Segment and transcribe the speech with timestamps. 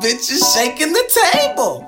[0.00, 1.86] bitches shaking the table.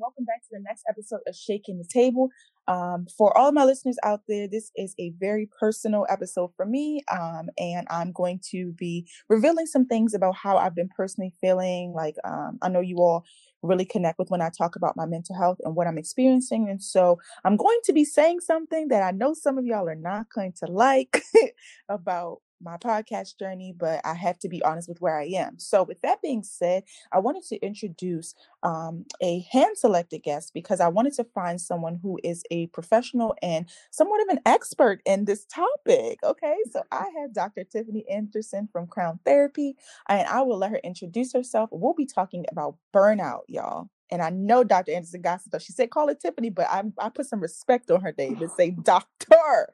[0.00, 2.28] welcome back to the next episode of Shaking the Table.
[2.66, 7.02] Um, for all my listeners out there, this is a very personal episode for me,
[7.10, 11.92] um, and I'm going to be revealing some things about how I've been personally feeling.
[11.92, 13.24] Like, um, I know you all
[13.62, 16.82] really connect with when I talk about my mental health and what I'm experiencing, and
[16.82, 20.26] so I'm going to be saying something that I know some of y'all are not
[20.34, 21.22] going to like
[21.88, 25.58] about my podcast journey, but I have to be honest with where I am.
[25.58, 30.80] So, with that being said, I wanted to introduce um, a hand selected guest because
[30.80, 35.26] I wanted to find someone who is a professional and somewhat of an expert in
[35.26, 36.18] this topic.
[36.24, 37.64] Okay, so I have Dr.
[37.64, 39.76] Tiffany Anderson from Crown Therapy,
[40.08, 41.68] and I will let her introduce herself.
[41.72, 43.90] We'll be talking about burnout, y'all.
[44.10, 44.92] And I know Dr.
[44.92, 45.62] Anderson got some stuff.
[45.62, 48.50] She said call it Tiffany, but I, I put some respect on her name and
[48.50, 49.68] say doctor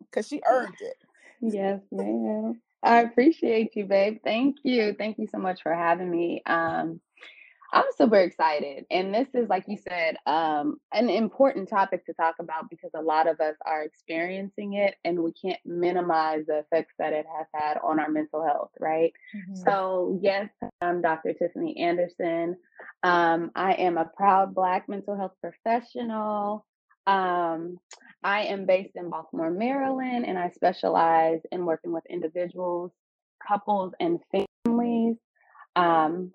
[0.00, 0.96] because she earned it.
[1.40, 2.60] Yes, ma'am.
[2.82, 4.18] I appreciate you, babe.
[4.22, 4.94] Thank you.
[4.96, 6.42] Thank you so much for having me.
[6.44, 7.00] Um,
[7.74, 8.86] I'm super excited.
[8.88, 13.02] And this is, like you said, um, an important topic to talk about because a
[13.02, 17.46] lot of us are experiencing it and we can't minimize the effects that it has
[17.52, 19.12] had on our mental health, right?
[19.34, 19.56] Mm-hmm.
[19.56, 21.32] So, yes, I'm Dr.
[21.32, 22.56] Tiffany Anderson.
[23.02, 26.64] Um, I am a proud Black mental health professional.
[27.06, 27.78] Um,
[28.22, 32.92] I am based in Baltimore, Maryland, and I specialize in working with individuals,
[33.46, 34.18] couples, and
[34.64, 35.16] families.
[35.76, 36.32] Um,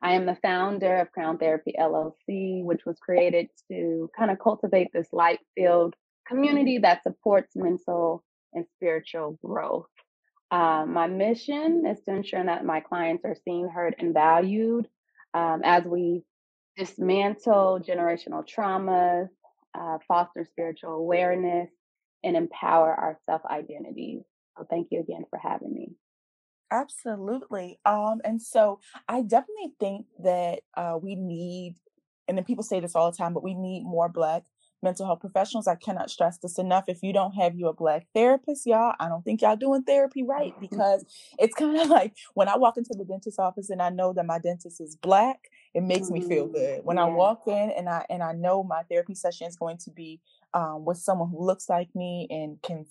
[0.00, 4.88] I am the founder of Crown Therapy LLC, which was created to kind of cultivate
[4.92, 5.94] this light filled
[6.26, 9.88] community that supports mental and spiritual growth.
[10.50, 14.88] Um, my mission is to ensure that my clients are seen, heard, and valued
[15.34, 16.22] um, as we
[16.76, 19.28] dismantle generational traumas,
[19.74, 21.68] uh, foster spiritual awareness,
[22.22, 24.22] and empower our self identities.
[24.56, 25.92] So, thank you again for having me.
[26.70, 27.78] Absolutely.
[27.86, 31.76] Um, and so I definitely think that uh, we need,
[32.26, 34.44] and then people say this all the time, but we need more Black
[34.82, 35.66] mental health professionals.
[35.66, 36.84] I cannot stress this enough.
[36.88, 40.22] If you don't have you a black therapist, y'all, I don't think y'all doing therapy
[40.22, 41.04] right because
[41.38, 44.26] it's kind of like when I walk into the dentist office and I know that
[44.26, 46.54] my dentist is black, it makes me feel mm-hmm.
[46.54, 46.80] good.
[46.84, 47.04] When yeah.
[47.04, 50.20] I walk in and I and I know my therapy session is going to be
[50.52, 52.84] um, with someone who looks like me and can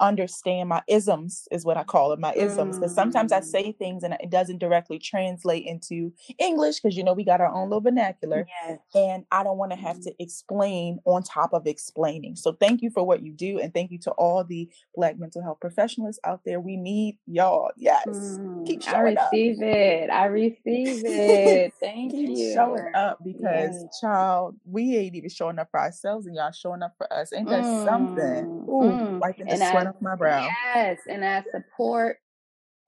[0.00, 2.76] understand my isms is what I call it, my isms.
[2.76, 3.44] Because sometimes I mm.
[3.44, 7.52] say things and it doesn't directly translate into English because you know we got our
[7.52, 8.46] own little vernacular.
[8.66, 8.78] Yes.
[8.94, 12.36] And I don't want to have to explain on top of explaining.
[12.36, 15.42] So thank you for what you do and thank you to all the black mental
[15.42, 16.60] health professionals out there.
[16.60, 17.70] We need y'all.
[17.76, 18.06] Yes.
[18.06, 19.64] Mm, Keep showing I receive up.
[19.64, 20.10] it.
[20.10, 20.58] I receive
[21.04, 21.72] it.
[21.80, 22.54] Thank Keep you.
[22.54, 24.00] showing up because yes.
[24.00, 27.32] child, we ain't even showing up for ourselves and y'all showing up for us.
[27.32, 28.44] Ain't that mm, something?
[28.68, 29.18] Ooh, mm.
[29.18, 30.48] wiping the sweat off my brow.
[30.74, 32.18] Yes, and as support,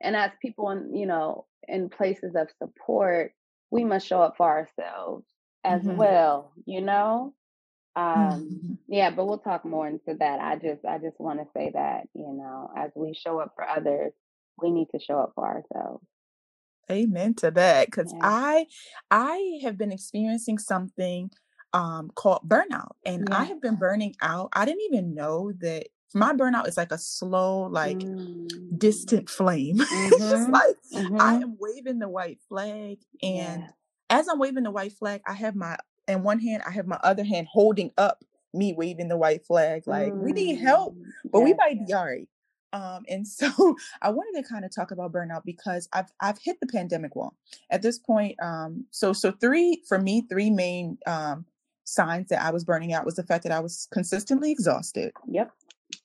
[0.01, 3.33] and as people in you know in places of support,
[3.71, 5.25] we must show up for ourselves
[5.65, 5.97] as mm-hmm.
[5.97, 6.53] well.
[6.67, 7.35] You know,
[7.97, 8.73] um, mm-hmm.
[8.89, 9.11] yeah.
[9.11, 10.41] But we'll talk more into that.
[10.41, 13.69] I just I just want to say that you know as we show up for
[13.69, 14.13] others,
[14.61, 16.05] we need to show up for ourselves
[16.91, 18.21] amen to that because yeah.
[18.23, 18.67] i
[19.11, 21.31] i have been experiencing something
[21.73, 23.39] um called burnout and yeah.
[23.39, 26.99] i have been burning out i didn't even know that my burnout is like a
[26.99, 28.79] slow, like mm.
[28.79, 29.79] distant flame.
[29.79, 30.07] Mm-hmm.
[30.07, 30.53] it's just mm-hmm.
[30.53, 31.21] like mm-hmm.
[31.21, 33.69] I am waving the white flag, and yeah.
[34.09, 35.77] as I'm waving the white flag, I have my
[36.09, 39.85] in one hand, I have my other hand holding up me waving the white flag.
[39.87, 40.23] Like mm.
[40.23, 41.05] we need help, mm.
[41.31, 42.29] but we might be all right.
[42.73, 46.59] Um, and so I wanted to kind of talk about burnout because I've I've hit
[46.61, 47.35] the pandemic wall
[47.71, 48.41] at this point.
[48.43, 51.47] Um, so so three for me, three main um
[51.85, 55.13] signs that I was burning out was the fact that I was consistently exhausted.
[55.29, 55.53] Yep.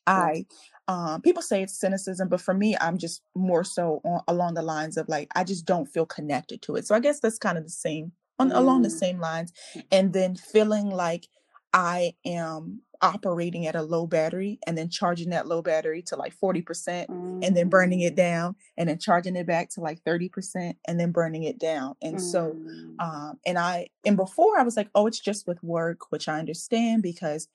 [0.08, 0.46] I
[0.88, 4.62] um, people say it's cynicism, but for me, I'm just more so on, along the
[4.62, 6.86] lines of like I just don't feel connected to it.
[6.86, 8.56] So I guess that's kind of the same on mm.
[8.56, 9.00] along the mm.
[9.00, 9.52] same lines,
[9.92, 11.28] and then feeling like
[11.74, 16.34] I am operating at a low battery and then charging that low battery to like
[16.42, 17.46] 40% mm.
[17.46, 18.18] and then burning it mm.
[18.18, 21.96] down and then charging it back to like 30% and then burning it down.
[22.02, 22.22] And mm.
[22.22, 22.56] so
[23.00, 26.40] um and I and before I was like, oh, it's just with work, which I
[26.40, 27.48] understand because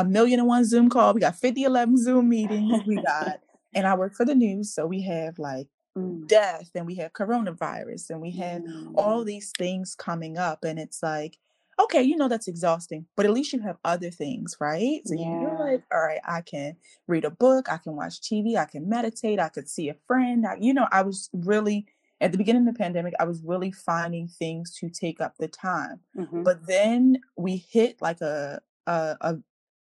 [0.00, 1.12] a million and one Zoom call.
[1.12, 2.82] We got 50, 11 Zoom meetings.
[2.86, 3.40] We got,
[3.74, 4.72] and I work for the news.
[4.72, 6.26] So we have like mm.
[6.26, 8.92] death and we have coronavirus and we have mm.
[8.96, 10.64] all these things coming up.
[10.64, 11.38] And it's like,
[11.78, 15.00] okay, you know, that's exhausting, but at least you have other things, right?
[15.04, 15.40] So yeah.
[15.40, 16.76] you're like, all right, I can
[17.06, 20.46] read a book, I can watch TV, I can meditate, I could see a friend.
[20.46, 21.86] I, you know, I was really
[22.20, 25.48] at the beginning of the pandemic, I was really finding things to take up the
[25.48, 26.00] time.
[26.16, 26.44] Mhm.
[26.44, 29.38] But then we hit like a a a,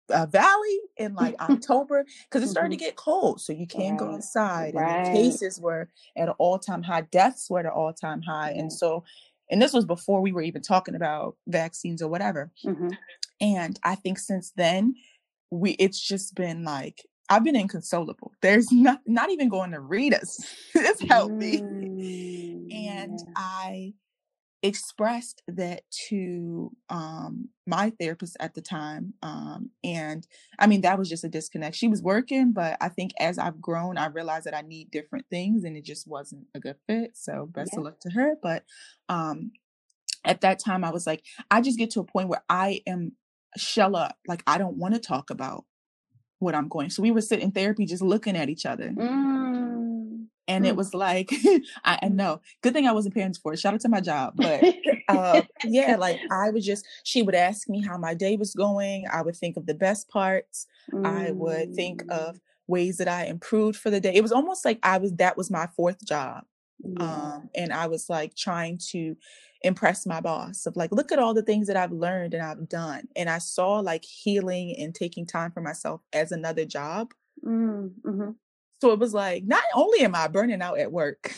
[0.09, 4.05] a valley in like October because it started to get cold, so you can't go
[4.07, 4.73] Right.
[4.73, 5.05] and the Right.
[5.13, 7.01] cases were at an all time high.
[7.01, 8.61] Deaths were at an all time high, Yeah.
[8.61, 9.03] and so,
[9.51, 12.51] and this was before we were even talking about vaccines or whatever.
[12.65, 12.97] Mhm.
[13.41, 14.95] And I think since then,
[15.51, 18.31] we it's just been like I've been inconsolable.
[18.41, 20.39] There's not not even going to read us.
[20.75, 21.61] it's helped me.
[21.61, 23.19] Mm, And.
[23.35, 23.93] I
[24.61, 29.13] expressed that to um my therapist at the time.
[29.23, 30.27] Um and
[30.57, 31.75] I mean that was just a disconnect.
[31.75, 35.25] She was working, but I think as I've grown, I realized that I need different
[35.29, 37.11] things and it just wasn't a good fit.
[37.15, 37.79] So best Yeah.
[37.79, 38.35] of luck to her.
[38.41, 38.65] But
[39.07, 39.51] um
[40.25, 43.13] at that time I was like, I just get to a point where I am
[43.55, 44.17] shell up.
[44.27, 45.65] Like I don't want to talk about
[46.39, 46.89] what I'm going.
[46.89, 48.89] So we were sitting in therapy just looking at each other.
[48.89, 49.38] Mm.
[50.49, 50.77] And it Mm.
[50.77, 51.31] was like,
[51.85, 52.41] I, I know.
[52.63, 53.59] Good thing I wasn't paying for it.
[53.59, 54.35] Shout out to my job.
[54.41, 54.67] But
[55.07, 59.05] uh, yeah, like I would just, she would ask me how my day was going.
[59.11, 60.67] I would think of the best parts.
[61.05, 62.09] I would think Mm.
[62.09, 64.13] of ways that I improved for the day.
[64.15, 66.45] It was almost like I was, that was my fourth job.
[66.99, 69.15] Um, and I was like trying to
[69.61, 72.67] impress my boss of like, look at all the things that I've learned and I've
[72.69, 73.07] done.
[73.15, 77.13] And I saw like healing and taking time for myself as another job.
[77.43, 78.39] Mm, mhm.
[78.81, 81.33] So it was like, not only am I burning out at work,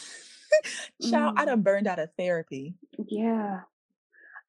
[1.01, 1.47] child, I Mm.
[1.47, 2.75] done burned out of therapy.
[3.07, 3.61] Yeah.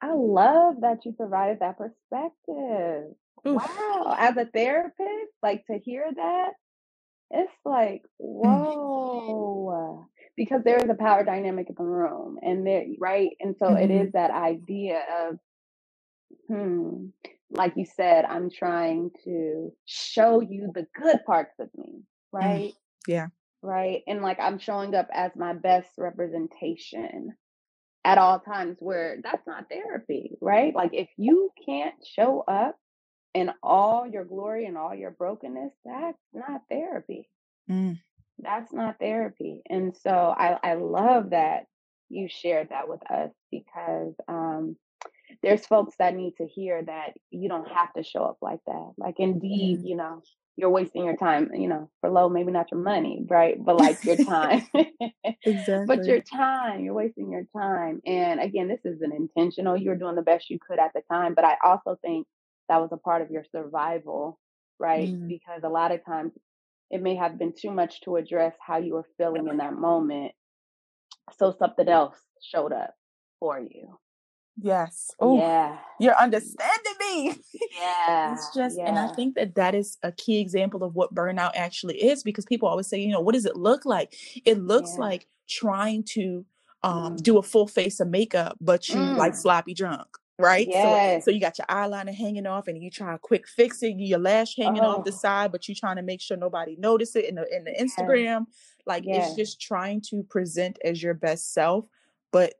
[0.00, 3.14] I love that you provided that perspective.
[3.46, 3.62] Oof.
[3.62, 4.16] Wow.
[4.18, 6.52] As a therapist, like to hear that,
[7.30, 8.74] it's like, Mm.
[8.76, 10.06] whoa.
[10.36, 12.38] Because there is a power dynamic in the room.
[12.42, 13.30] And there, right?
[13.40, 14.06] And so it Mhm.
[14.06, 15.38] is that idea of,
[16.48, 17.06] hmm,
[17.50, 22.02] like you said, I'm trying to show you the good parts of me,
[22.32, 22.74] right?
[23.06, 23.28] Yeah.
[23.62, 24.02] right?
[24.06, 27.34] And like I'm showing up as my best representation
[28.04, 30.74] at all times where that's not therapy, right?
[30.74, 32.76] Like if you can't show up
[33.34, 37.28] in all your glory and all your brokenness, that's not therapy.
[37.70, 37.98] Mm.
[38.40, 39.62] That's not therapy.
[39.70, 41.64] And so I, I love that
[42.08, 44.76] you shared that with us because um
[45.42, 48.92] there's folks that need to hear that you don't have to show up like that.
[48.98, 49.88] Like indeed, Mm.
[49.88, 50.22] you know,
[50.56, 53.56] you're wasting your time, you know, for low, maybe not your money, right?
[53.62, 54.66] But like your time.
[55.44, 55.96] Exactly.
[55.96, 58.00] But your time, you're wasting your time.
[58.06, 59.76] And again, this isn't intentional.
[59.76, 61.34] You were doing the best you could at the time.
[61.34, 62.26] But I also think
[62.68, 64.38] that was a part of your survival,
[64.78, 65.08] right?
[65.08, 65.26] Mm.
[65.28, 66.32] Because a lot of times
[66.90, 70.32] it may have been too much to address how you were feeling in that moment.
[71.38, 72.94] So something else showed up
[73.40, 73.98] for you.
[74.58, 75.10] Yes.
[75.18, 75.78] Oh, Yeah.
[75.98, 76.91] you're understanding
[77.78, 78.32] Yeah.
[78.34, 82.02] It's just, and I think that that is a key example of what burnout actually
[82.02, 84.14] is because people always say, you know, what does it look like?
[84.44, 85.00] It looks Yeah.
[85.00, 86.44] like trying to
[86.84, 87.22] um, Mm.
[87.22, 89.36] do a full face of makeup, but you like Mm.
[89.36, 90.08] sloppy drunk.
[90.38, 90.66] Right.
[90.66, 91.24] So Yes.
[91.24, 94.18] so you got your eyeliner hanging off and you try to quick fix it, your
[94.18, 97.26] lash hanging off the Oh, side, but you trying to make sure nobody notice it
[97.26, 97.94] in the in the yes.
[97.94, 98.46] Instagram.
[98.84, 101.84] Like it's just trying to present as your best self,
[102.32, 102.54] but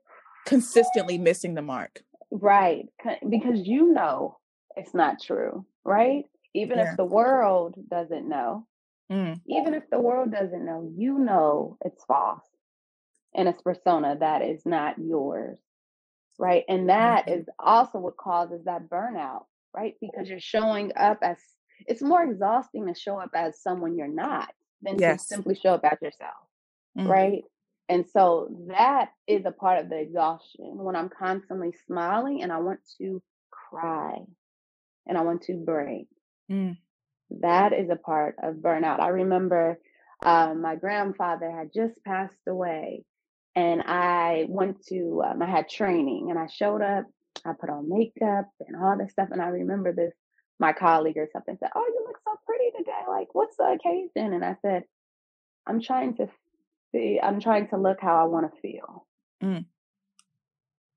[0.45, 2.01] consistently missing the mark.
[2.31, 2.87] Right.
[3.29, 4.37] Because you know
[4.75, 6.25] it's not true, right?
[6.53, 6.91] Even Yeah.
[6.91, 8.67] if the world doesn't know,
[9.11, 9.41] Mm.
[9.47, 12.47] even if the world doesn't know, you know it's false
[13.35, 15.59] and it's persona that is not yours,
[16.39, 16.63] right?
[16.67, 17.39] And that Mhm.
[17.41, 19.95] is also what causes that burnout, right?
[20.01, 21.39] Because you're showing up as
[21.87, 25.83] it's more exhausting to show up as someone you're not than to simply show up
[25.83, 26.47] as yourself.
[26.97, 27.07] Mm.
[27.09, 27.43] right?
[27.89, 32.59] And so that is a part of the exhaustion when I'm constantly smiling and I
[32.59, 33.21] want to
[33.51, 34.25] cry
[35.07, 36.07] and I want to break.
[36.51, 36.77] Mm.
[37.41, 38.99] That is a part of burnout.
[38.99, 39.79] I remember
[40.23, 43.03] um, my grandfather had just passed away,
[43.55, 47.05] and I went to, um, I had training, and I showed up.
[47.45, 50.13] I put on makeup and all this stuff, and I remember this.
[50.59, 53.01] My colleague or something said, "Oh, you look so pretty today.
[53.09, 54.83] Like, what's the occasion?" And I said,
[55.65, 56.29] "I'm trying to
[56.91, 57.19] see.
[57.21, 59.07] I'm trying to look how I want to feel."
[59.41, 59.65] Mm.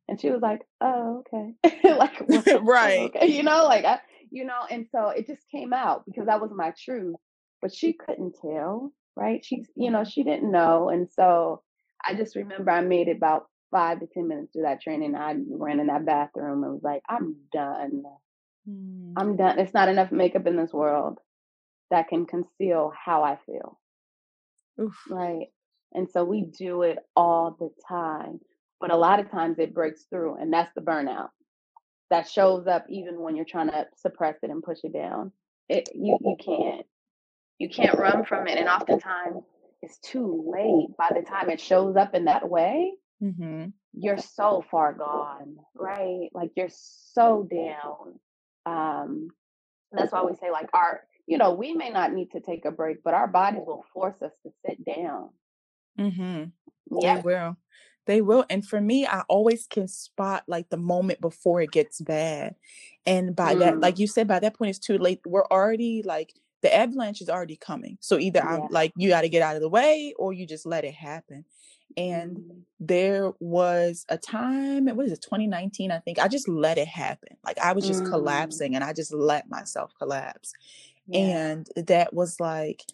[0.09, 1.55] And she was like, "Oh, okay."
[1.97, 2.21] like,
[2.63, 3.11] right.
[3.17, 6.41] okay, you know, like I, you know, and so it just came out because that
[6.41, 7.17] was my truth,
[7.61, 9.45] but she couldn't tell, right?
[9.45, 11.63] She's, you know, she didn't know, and so
[12.05, 15.17] I just remember I made it about five to ten minutes through that training.
[15.17, 18.05] I ran in that bathroom and was like, "I'm done.
[18.69, 19.13] Mm.
[19.17, 19.59] I'm done.
[19.59, 21.19] It's not enough makeup in this world
[21.91, 23.79] that can conceal how I feel."
[24.81, 24.97] Oof.
[25.11, 25.49] Right.
[25.93, 28.41] And so we do it all the time.
[28.81, 31.29] But a lot of times it breaks through, and that's the burnout
[32.11, 35.33] that shows up even when you're trying to suppress it and push it down.
[35.69, 36.87] It you you can't.
[37.59, 38.59] You can't run from it.
[38.59, 39.43] And oftentimes
[39.83, 42.93] it's too late by the time it shows up in that way
[43.23, 43.69] Mm-hmm.
[43.95, 48.19] you're so far gone right like you're so down
[48.67, 49.29] um
[49.93, 52.71] that's why we say like our you know we may not need to take a
[52.71, 55.31] break but our bodies will force us to sit down
[55.99, 56.45] Mm-hmm.
[57.01, 57.57] yeah will.
[58.07, 58.45] They will.
[58.49, 62.55] And for me, I always can spot like the moment before it gets bad.
[63.05, 65.21] And by that, mm, like you said, by that point it's too late.
[65.27, 67.99] We're already like the avalanche is already coming.
[68.01, 70.67] So either I'm like you got to get out of the way or you just
[70.67, 71.45] let it happen.
[71.97, 76.19] And mm, there was a time, what is it, 2019, I think.
[76.19, 77.37] I just let it happen.
[77.45, 80.53] Like I was just mm, collapsing and I just let myself collapse.
[81.07, 82.85] yeah And that was like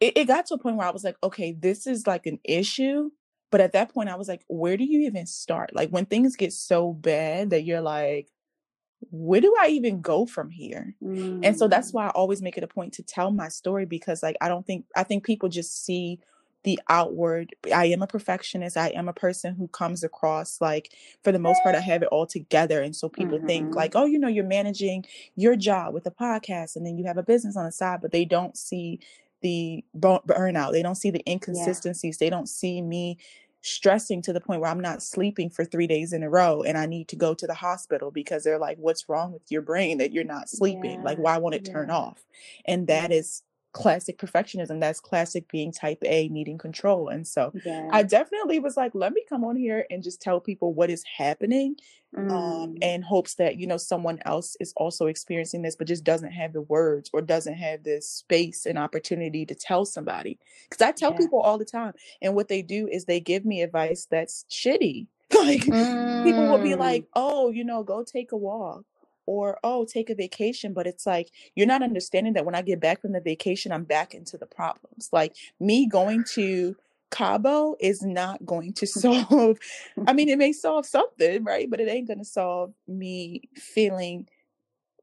[0.00, 2.40] it, it got to a point where I was like, okay, this is like an
[2.44, 3.10] issue.
[3.52, 5.74] But at that point, I was like, where do you even start?
[5.74, 8.32] Like when things get so bad that you're like,
[9.10, 10.94] where do I even go from here?
[11.44, 13.84] And so that's mm, why I always make it a point to tell my story
[13.84, 16.18] because like I don't think I think people just see
[16.64, 18.76] the outward I am a perfectionist.
[18.76, 22.08] I am a person who comes across like for the most part I have it
[22.08, 23.76] all together and so people think mm-hmm.
[23.76, 25.04] like oh you know you're managing
[25.34, 28.12] your job with a podcast and then you have a business on the side but
[28.12, 29.00] they don't see
[29.42, 30.72] the burnout.
[30.72, 32.18] They don't see the yeah inconsistencies.
[32.18, 33.18] They don't see me
[33.62, 36.76] stressing to the point where I'm not sleeping for 3 days in a row and
[36.76, 39.98] I need to go to the hospital because they're like what's wrong with your brain
[39.98, 41.02] that you're not sleeping?
[41.02, 42.24] Like why won't it turn off?
[42.66, 43.42] And that is
[43.72, 44.80] classic perfectionism.
[44.80, 47.08] That's classic being type A, needing control.
[47.08, 50.40] And so yeah I definitely was like, let me come on here and just tell
[50.40, 51.76] people what is happening
[52.28, 56.04] um, mm, in hopes that, you know, someone else is also experiencing this, but just
[56.04, 60.38] doesn't have the words or doesn't have the space and opportunity to tell somebody.
[60.68, 63.44] Because I tell yeah people all the time, and what they do is they give
[63.44, 65.06] me advice that's shitty.
[65.34, 68.84] Like people will be mm, like, oh, you know, go take a walk
[69.26, 70.72] or oh, take a vacation.
[70.72, 73.84] But it's like, you're not understanding that when I get back from the vacation, I'm
[73.84, 75.08] back into the problems.
[75.12, 76.76] Like me going to
[77.10, 79.58] Cabo is not going to solve,
[80.06, 81.70] I mean, it may solve something, right?
[81.70, 84.26] But it ain't going to solve me feeling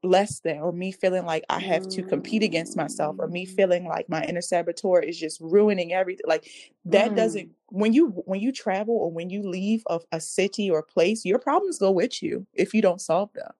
[0.02, 3.54] less than or me feeling like I have to compete against myself or me mm,
[3.54, 6.48] feeling like my inner saboteur is just ruining everything like
[6.86, 10.70] that doesn't mm, when you when you travel or when you leave a, a city
[10.70, 13.50] or place your problems go with you if you don't solve them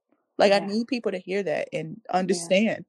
[0.41, 2.87] like I need people to hear that and yeah understand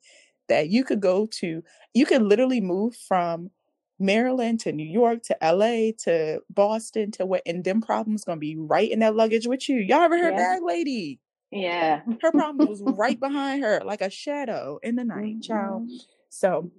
[0.50, 3.52] that you could go to you could literally move from
[4.00, 8.58] Maryland to New York to LA to Boston to what and them problems gonna be
[8.58, 9.78] right in that luggage with you.
[9.78, 11.20] Y'all ever heard yeah that lady?
[11.52, 15.84] yeah Her problem was right behind her, like a shadow in the night, child.
[15.84, 15.98] mm-hmm.
[16.30, 16.72] So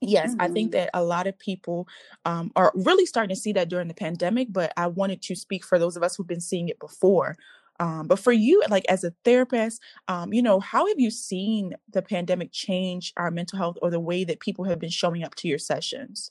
[0.00, 0.72] yes, I think Mm-hmm.
[0.72, 1.88] that a lot of people
[2.24, 4.48] um, are really starting to see that during the pandemic.
[4.52, 7.36] But I wanted to speak for those of us who've been seeing it before.
[7.80, 11.74] Um, but for you, like as a therapist, um, you know, how have you seen
[11.90, 15.34] the pandemic change our mental health or the way that people have been showing up
[15.36, 16.30] to your sessions?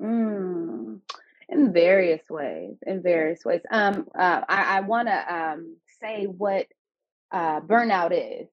[0.00, 1.00] Mm.
[1.48, 3.60] In various ways, in various ways.
[3.70, 6.66] Um, uh, I, I want to um, say what
[7.32, 8.48] uh, burnout is.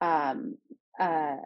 [0.00, 0.56] Um,
[0.98, 1.36] uh,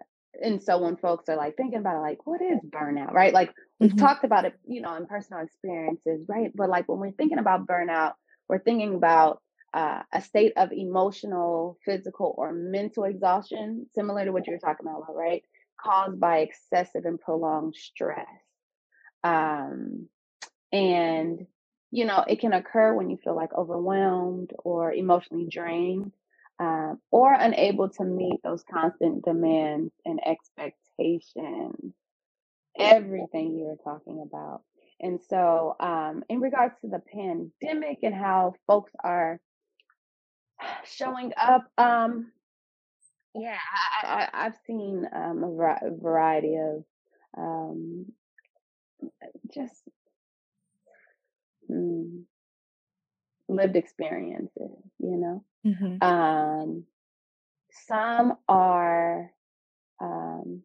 [0.42, 3.34] and so when folks are like thinking about it, like, what is burnout, right?
[3.34, 3.98] Like we've Mhm.
[3.98, 6.50] talked about it, you know, in personal experiences, right?
[6.54, 8.14] But like when we're thinking about burnout,
[8.48, 9.42] we're thinking about
[9.74, 14.86] uh, a state of emotional, physical, or mental exhaustion, similar to what you were talking
[14.86, 15.42] about, right?
[15.80, 18.26] Caused by excessive and prolonged stress.
[19.24, 20.08] Um,
[20.72, 21.46] and,
[21.90, 26.12] you know, it can occur when you feel like overwhelmed or emotionally drained
[26.58, 31.94] um, or unable to meet those constant demands and expectations.
[32.78, 34.62] Everything you were talking about.
[35.00, 39.40] And so, um, in regards to the pandemic and how folks are
[40.84, 42.32] showing up, um,
[43.34, 43.58] yeah,
[44.02, 46.84] I, I, I've seen um, a variety of
[47.36, 48.06] um,
[49.54, 49.82] just
[51.70, 52.22] mm,
[53.48, 55.44] lived experiences, you know.
[55.64, 56.02] Mhm.
[56.02, 56.84] Um,
[57.86, 59.30] some are
[60.00, 60.62] um,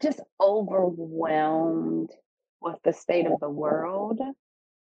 [0.00, 2.10] just overwhelmed
[2.60, 4.20] with the state of the world,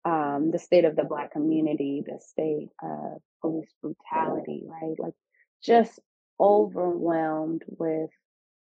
[0.07, 4.95] um, the state of the Black community, the state of police brutality, right?
[4.99, 5.15] Like
[5.63, 5.99] just
[6.39, 8.11] overwhelmed with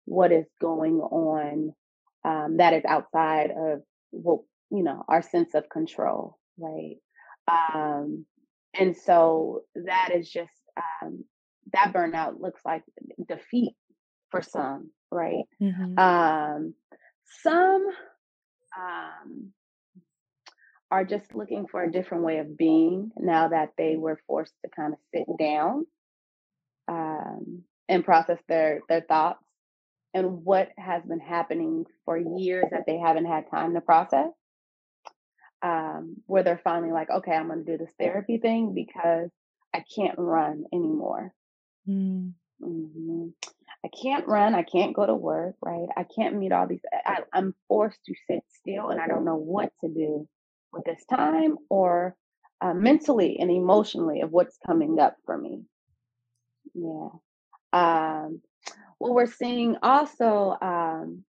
[0.05, 1.75] what is going on
[2.25, 6.99] um, that is outside of what, you know, our sense of control, right?
[7.51, 8.25] Um,
[8.75, 10.53] and so that is just,
[11.03, 11.25] um,
[11.73, 12.85] that burnout looks like
[13.27, 13.75] defeat
[14.31, 15.45] for some, right?
[15.61, 15.99] Mhm.
[15.99, 16.75] Um,
[17.43, 17.89] some
[18.79, 19.53] um,
[20.93, 24.71] are just looking for a different way of being now that they were forced to
[24.77, 25.87] kind of sit down
[26.87, 29.43] um, and process their their thoughts
[30.13, 34.29] and what has been happening for years that they haven't had time to process.
[35.63, 39.31] Um, where they're finally like, okay, I'm going to do this therapy thing because
[39.73, 41.33] I can't run anymore.
[41.89, 42.33] Mm.
[42.61, 43.29] Mm-hmm.
[43.85, 44.57] I can't run.
[44.57, 45.87] I can't go to work, right?
[45.97, 46.81] I can't meet all these.
[47.07, 50.29] I, I'm forced to sit still and I don't know what to do
[50.73, 52.17] with this time or
[52.61, 55.63] uh, mentally and emotionally of what's coming up for me.
[56.75, 57.09] Yeah.
[57.73, 58.41] Um,
[58.99, 61.25] what we're seeing also um,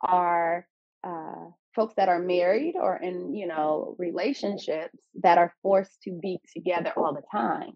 [0.00, 0.66] are
[1.04, 6.40] uh, folks that are married or in, you know, relationships that are forced to be
[6.54, 7.72] together all the time.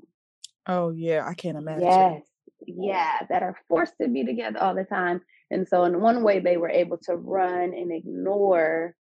[0.67, 1.25] Oh, yeah.
[1.27, 1.85] I can't imagine.
[1.85, 2.23] Yes.
[2.67, 3.19] Yeah.
[3.31, 5.21] That are forced to be together all the time.
[5.51, 8.97] And so, in one way, they were able to run and ignore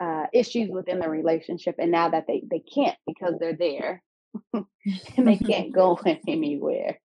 [0.00, 1.76] uh, issues within the relationship.
[1.78, 4.02] And now that they, they can't because they're there,
[4.54, 5.98] and they can't go
[6.28, 6.98] anywhere.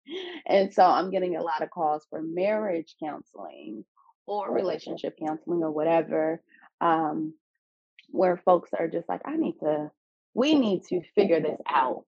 [0.46, 3.86] And so I'm getting a lot of calls for marriage counseling
[4.26, 6.42] or relationship counseling or whatever,
[6.80, 7.34] um,
[8.10, 9.92] where folks are just like, I need to,
[10.34, 12.06] we need to figure this out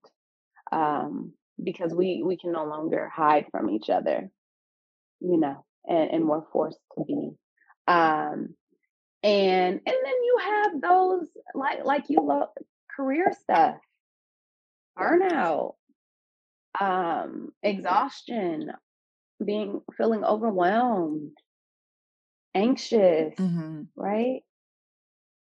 [0.72, 4.30] um, because we we can no longer hide from each other,
[5.20, 7.32] you know, and, and we're forced to be.
[7.88, 8.56] Um,
[9.24, 12.50] and and then you have those like like you love
[12.96, 13.78] career stuff
[14.98, 15.76] burnout,
[16.80, 18.72] um, exhaustion,
[19.44, 21.38] being feeling overwhelmed,
[22.54, 23.84] anxious, mm-hmm.
[23.96, 24.42] right?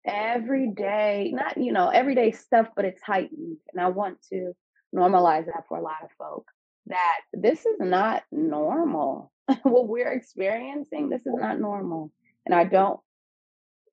[0.05, 3.57] Every day, not you know, everyday stuff, but it's heightened.
[3.71, 4.53] And I want to
[4.95, 6.45] normalize that for a lot of folk
[6.87, 9.31] that this is not normal.
[9.63, 12.11] what we're experiencing, this is not normal.
[12.45, 12.99] And I don't,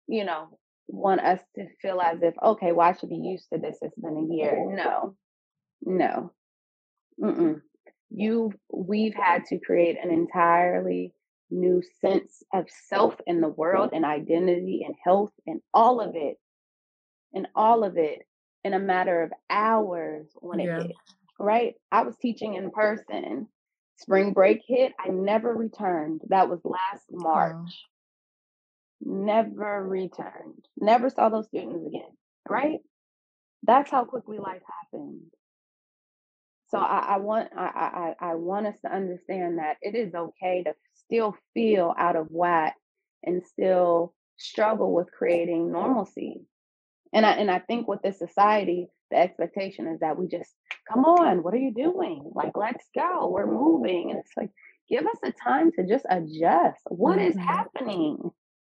[0.07, 0.49] you know,
[0.89, 3.79] want us to feel as if, okay, well, I should be used to this.
[3.83, 4.67] It's been a year.
[4.69, 5.17] No,
[5.83, 6.33] no.
[7.23, 7.61] Mm-mm.
[8.11, 11.13] You, we've had to create an entirely
[11.51, 16.37] new sense of self in the world and identity and health and all of it,
[17.33, 18.21] and all of it
[18.65, 20.83] in a matter of hours when it yeah.
[20.83, 20.97] hit.
[21.39, 21.75] Right?
[21.91, 23.47] I was teaching in person.
[23.97, 24.93] Spring break hit.
[24.99, 26.23] I never returned.
[26.29, 27.71] That was last March.
[29.01, 30.65] Never returned.
[30.79, 32.11] Never saw those students again.
[32.49, 32.81] Right?
[33.63, 35.23] That's how quickly life happened.
[36.69, 40.63] So I, I want I, I I want us to understand that it is okay
[40.65, 42.77] to still feel out of whack
[43.25, 46.41] and still struggle with creating normalcy.
[47.13, 50.55] And I and I think with this society, the expectation is that we just
[50.91, 52.31] come on, what are you doing?
[52.35, 54.11] Like, let's go, we're moving.
[54.11, 54.51] And it's like,
[54.89, 56.81] give us a time to just adjust.
[56.87, 57.47] What is mm-hmm.
[57.47, 58.31] happening?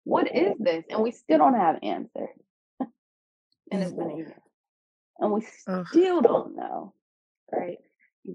[0.07, 0.85] What is this?
[0.89, 2.29] And we still don't have answers.
[2.79, 4.41] and it's been a year.
[5.19, 6.93] And we still don't know.
[7.51, 7.79] Right.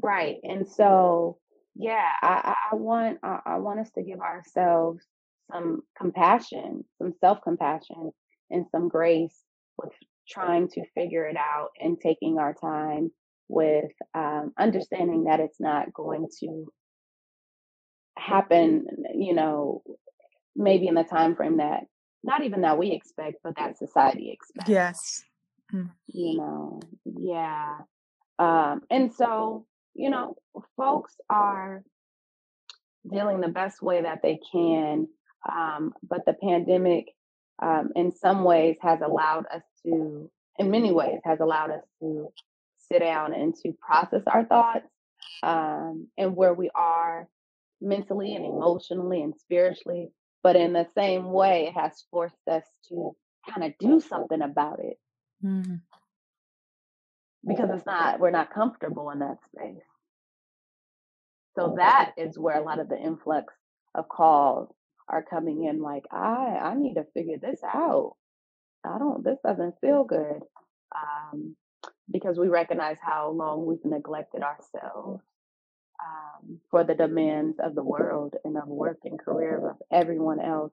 [0.02, 0.36] Right.
[0.42, 1.38] And so,
[1.74, 5.02] yeah, I, I want I, I want us to give ourselves
[5.50, 8.12] some compassion, some self-compassion
[8.50, 9.38] and some grace
[9.78, 9.92] with
[10.28, 13.10] trying to figure it out and taking our time
[13.48, 16.70] with um, understanding that it's not going to
[18.18, 19.82] happen, you know,
[20.56, 21.84] maybe in the time frame that
[22.24, 24.70] not even that we expect, but that society expects.
[24.70, 25.22] Yes.
[25.72, 25.90] Mm.
[26.06, 27.78] You know, yeah.
[28.38, 30.36] Um, and so you know,
[30.76, 31.82] folks are
[33.10, 35.08] dealing the best way that they can.
[35.50, 37.06] Um, but the pandemic,
[37.60, 42.28] um, in some ways, has allowed us to, in many ways, has allowed us to
[42.90, 44.86] sit down and to process our thoughts
[45.42, 47.28] um, and where we are
[47.80, 50.10] mentally and emotionally and spiritually.
[50.42, 53.14] But in the same way, it has forced us to
[53.48, 54.98] kind of do something about it.
[55.44, 55.76] Mm-hmm.
[57.46, 59.82] Because it's not we're not comfortable in that space.
[61.56, 63.52] So that is where a lot of the influx
[63.94, 64.72] of calls
[65.08, 68.14] are coming in like i i need to figure this out.
[68.84, 70.42] I don't this doesn't feel good
[70.94, 71.56] um,
[72.10, 75.22] because we recognize how long we've neglected ourselves
[76.02, 80.72] um, for the demands of the world and of work and career of everyone else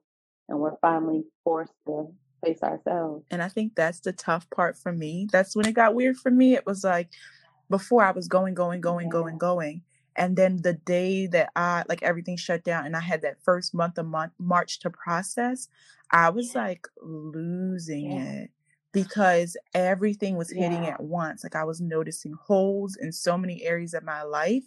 [0.50, 2.12] and we're finally forced to
[2.44, 3.24] face ourselves.
[3.30, 5.28] And I think that's the tough part for me.
[5.32, 6.54] That's when it got weird for me.
[6.54, 7.08] It was like
[7.70, 9.12] before I was going, going, going, yeah.
[9.12, 9.82] going, going.
[10.16, 13.72] And then the day that I like everything shut down and I had that first
[13.72, 15.68] month of month, March to process,
[16.10, 18.32] I was like losing yeah.
[18.32, 18.50] it
[18.92, 21.44] because everything was hitting at once.
[21.44, 24.64] Like I was noticing holes in so many areas of my life.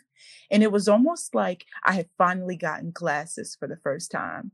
[0.49, 4.51] And it was almost like I had finally gotten glasses for the first time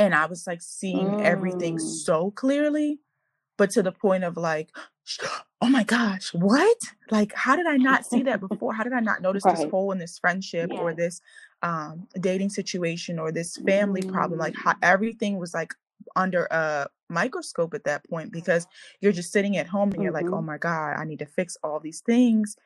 [0.00, 1.22] and I was like seeing mm.
[1.22, 3.00] everything so clearly,
[3.58, 4.70] but to the point of like,
[5.60, 6.78] oh my gosh, what?
[7.10, 8.72] Like, how did I not see that before?
[8.72, 9.56] How did I not notice right.
[9.56, 10.80] this hole in this friendship yeah.
[10.80, 11.20] or this
[11.62, 15.74] um dating situation or this family problem like how everything was like
[16.16, 18.66] under a microscope at that point because
[19.00, 20.46] you're just sitting at home and you're like oh Mhm.
[20.46, 22.56] my god i need to fix all these things.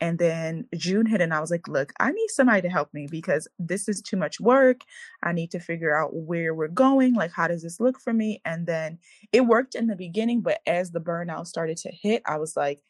[0.00, 3.06] And then june hit and i was like look i need somebody to help me
[3.10, 4.82] because this is too much work.
[5.22, 8.40] I need to figure out where we're going like how does this look for me?
[8.44, 8.98] And then
[9.32, 12.80] it worked in the beginning but as the burnout started to hit i was like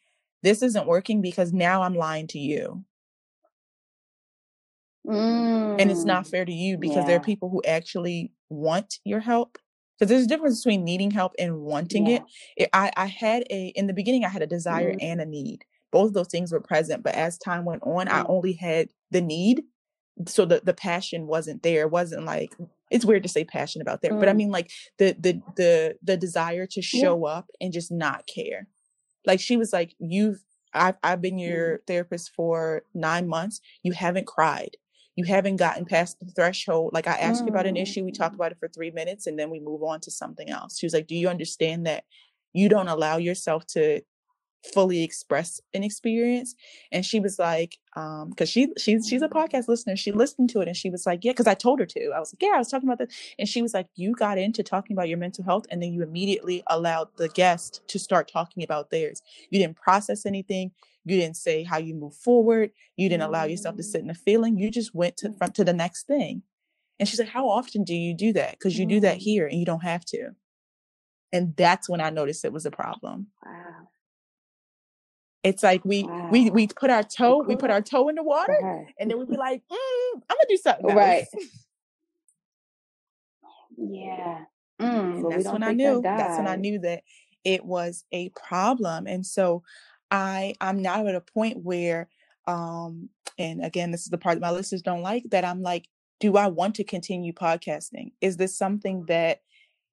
[0.43, 2.83] this isn't working because now i'm lying to you.
[5.79, 6.29] And it's not Mm.
[6.29, 9.57] fair to you because there are people who actually want your help
[10.03, 12.15] because there's a difference between needing help and wanting Yeah.
[12.17, 12.23] it.
[12.57, 14.97] it I, I had a in the beginning i had a desire Mm.
[15.01, 18.21] and a need both of those things were present but as time went on i
[18.23, 18.29] Mm.
[18.29, 19.63] only had the need
[20.27, 22.53] so the, the passion wasn't there it wasn't like
[22.91, 24.37] it's weird to say passion about there but i Mm.
[24.37, 27.01] mean like the the the the desire to Yeah.
[27.01, 28.67] show up and just not care
[29.25, 30.43] like she was like you've
[30.75, 31.47] I've, I've been Mm.
[31.47, 34.75] your therapist for nine months you haven't cried
[35.15, 38.33] you haven't gotten past the threshold like i ask you about an issue we talk
[38.33, 38.35] Mm.
[38.35, 40.79] about it for three minutes and then we move on to something else.
[40.79, 42.05] She was like do you understand that
[42.53, 44.01] you don't allow yourself to
[44.73, 46.55] fully express an experience?
[46.91, 50.61] And she was like um because she she's she's a podcast listener she listened to
[50.61, 52.55] it and she was like yeah because i told her to i was like yeah
[52.55, 55.17] i was talking about this and she was like you got into talking about your
[55.19, 59.21] mental health and then you immediately allowed the guest to start talking about theirs.
[59.51, 60.71] You didn't process anything
[61.05, 63.85] you didn't say how you move forward you didn't allow yourself to Mm.
[63.85, 66.43] sit in the feeling you just went to from to the next thing
[66.99, 69.21] and she's like how often do you do that because you do that Mm.
[69.21, 70.31] here and you don't have to
[71.31, 73.87] and that's when i noticed it was a problem Wow.
[75.43, 76.51] it's like we we Wow.
[76.53, 78.55] we put our toe we put our toe in the water
[78.99, 81.27] and then we'd be like mm, i'm gonna do something else Right.
[83.77, 84.45] Yeah.
[84.81, 87.03] Mm, and that's when i take that knew that's when i knew that
[87.43, 89.63] it was a problem and so
[90.13, 92.07] i i'm now at a point where
[92.47, 95.87] um and again this is the part that my listeners don't like that i'm like
[96.21, 98.13] do i want to continue podcasting?
[98.21, 99.41] Is this something that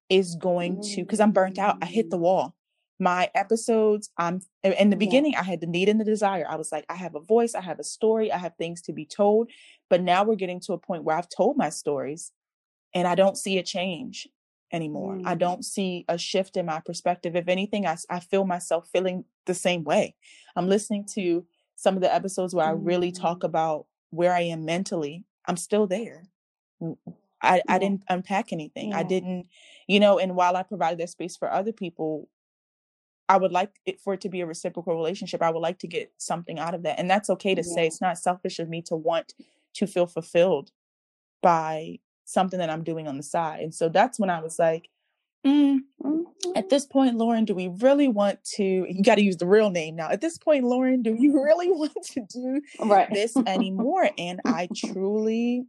[0.09, 2.21] is going to because i'm burnt out i hit the Mm.
[2.21, 2.55] wall.
[2.99, 6.45] My episodes i'm in the beginning i had the need and the desire.
[6.47, 8.93] I was like i have a voice i have a story i have things to
[8.93, 9.49] be told.
[9.89, 12.31] But now we're getting to a point where i've told my stories
[12.93, 14.27] and I don't see a change
[14.71, 15.19] anymore.
[15.25, 15.39] I Mm.
[15.39, 17.35] don't see a shift in my perspective.
[17.35, 20.15] If anything, I, I feel myself feeling the same way.
[20.55, 23.45] I'm listening to some of the episodes where I really talk Mm.
[23.45, 25.25] about where I am mentally.
[25.45, 26.23] I'm still there.
[27.43, 27.79] I, Yeah.
[27.79, 28.93] didn't unpack anything.
[28.93, 29.47] I didn't,
[29.87, 32.29] you know, and while I provided that space for other people,
[33.29, 35.41] I would like it for it to be a reciprocal relationship.
[35.41, 36.99] I would like to get something out of that.
[36.99, 37.87] And that's okay to say.
[37.87, 39.33] It's not selfish of me to want
[39.75, 40.71] to feel fulfilled
[41.41, 43.61] by something that I'm doing on the side.
[43.61, 44.89] And so that's when I was like,
[45.45, 45.79] mm,
[46.55, 46.69] at Mhm.
[46.69, 48.63] this point, Lauren, do we really want to?
[48.63, 50.09] You got to use the real name now.
[50.09, 53.09] At this point, Lauren, do you really want to do Right.
[53.13, 54.09] this anymore?
[54.17, 55.65] And I truly,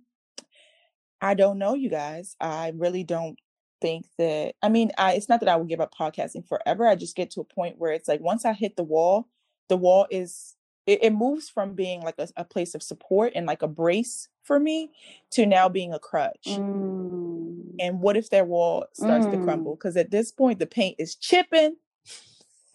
[1.21, 2.37] I don't know, you guys.
[2.41, 3.39] I really don't
[3.81, 4.55] think that.
[4.63, 6.87] I mean, I it's not that I will give up podcasting forever.
[6.87, 9.29] I just get to a point where it's like once I hit the wall,
[9.69, 10.55] the wall is
[10.87, 14.29] it, it moves from being like a, a place of support and like a brace
[14.43, 14.91] for me
[15.31, 16.45] to now being a crutch.
[16.47, 17.75] Mm.
[17.81, 19.73] And what if that wall starts to crumble?
[19.75, 19.79] Mm.
[19.79, 21.77] Because at this point, the paint is chipping,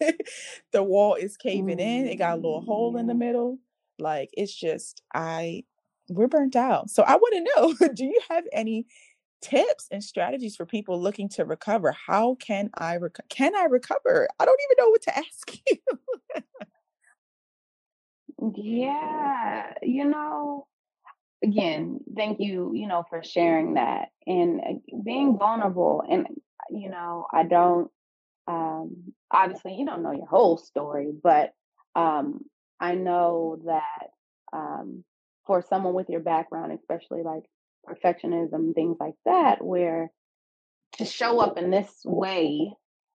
[0.72, 2.66] the wall is caving in, it got a little Mm.
[2.66, 3.58] hole in the middle.
[3.98, 5.64] Like it's just, I,
[6.08, 6.88] we're burnt out.
[6.90, 7.52] So I want to
[7.84, 8.86] know do you have any
[9.42, 11.92] tips and strategies for people looking to recover?
[11.92, 14.28] How can I, rec- can I recover?
[14.40, 15.76] I don't even know what to ask you.
[18.40, 19.72] Yeah.
[19.82, 20.66] You know,
[21.42, 26.02] again, thank you, you know, for sharing that and uh, being vulnerable.
[26.08, 26.26] And,
[26.70, 27.90] you know, I don't,
[28.46, 31.52] um, obviously, you don't know your whole story, but
[31.94, 32.40] um,
[32.80, 34.08] I know that
[34.52, 35.04] um,
[35.46, 37.42] for someone with your background, especially like
[37.86, 40.10] perfectionism, things like that, where
[40.92, 42.72] to show up in this way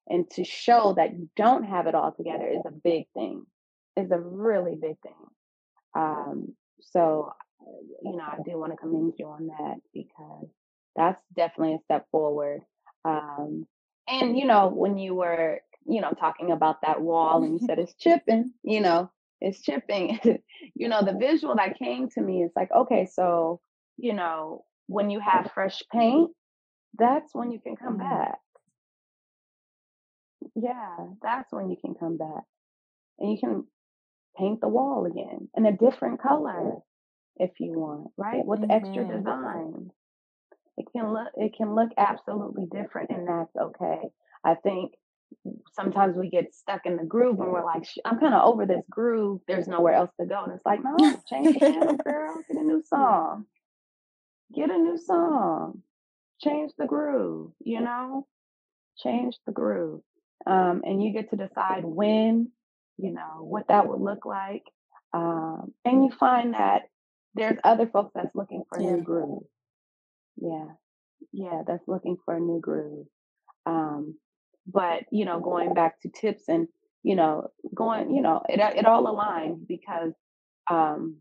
[0.08, 3.46] and to show that you don't have it all together is a big thing,
[3.98, 5.14] is a really big thing.
[5.96, 7.72] Um, so, uh,
[8.04, 10.48] you know, I do want to commend you on that because
[10.96, 12.62] that's definitely a step forward.
[13.06, 13.68] Um,
[14.08, 17.80] and, you know, when you were, you know, talking about that wall and you said
[17.80, 20.20] it's chipping, you know, it's chipping,
[20.76, 23.62] you know, the visual that came to me is like, okay, so,
[23.98, 26.32] you know, when you have fresh paint,
[26.98, 27.98] that's when you can come Mhm.
[27.98, 28.40] back.
[30.56, 32.44] Yeah, that's when you can come back.
[33.20, 33.68] And you can
[34.38, 36.78] paint the wall again in a different color
[37.38, 38.46] if you want, right?
[38.46, 39.18] With extra Mhm.
[39.18, 39.92] designs.
[40.78, 44.12] It can look it can look absolutely different and that's okay.
[44.44, 44.94] I think
[45.74, 48.86] sometimes we get stuck in the groove and we're like, I'm kind of over this
[48.90, 49.42] groove.
[49.48, 50.44] There's nowhere else to go.
[50.44, 50.96] And it's like, no,
[51.28, 52.36] change the channel, girl.
[52.48, 53.46] Get a new song.
[54.54, 55.82] get a new song,
[56.42, 58.28] change the groove, you know,
[58.98, 60.02] change the groove.
[60.46, 62.52] Um, and you get to decide when,
[62.98, 64.64] you know, what that would look like.
[65.14, 66.84] Um, and you find that
[67.36, 69.44] there's other folks that's looking for a new groove.
[70.38, 70.66] Yeah.
[71.32, 73.08] Yeah, that's looking for a new groove.
[73.66, 74.16] Um,
[74.68, 76.68] but you know, going back to tips and
[77.04, 80.14] you know, going, you know, it it all aligns because
[80.70, 81.18] um,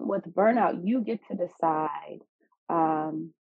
[0.00, 2.20] with burnout, you get to decide
[2.68, 3.32] um,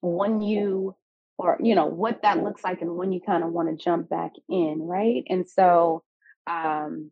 [0.00, 0.96] when you
[1.38, 4.08] or you know what that looks like and when you kind of want to jump
[4.08, 5.22] back in, right?
[5.28, 6.02] And so
[6.46, 7.10] um,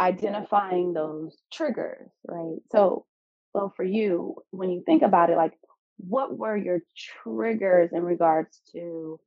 [0.00, 2.58] identifying those triggers, right?
[2.70, 3.06] So,
[3.54, 5.54] well, for you, when you think about it, like
[5.98, 6.80] what were your
[7.22, 9.18] triggers in regards to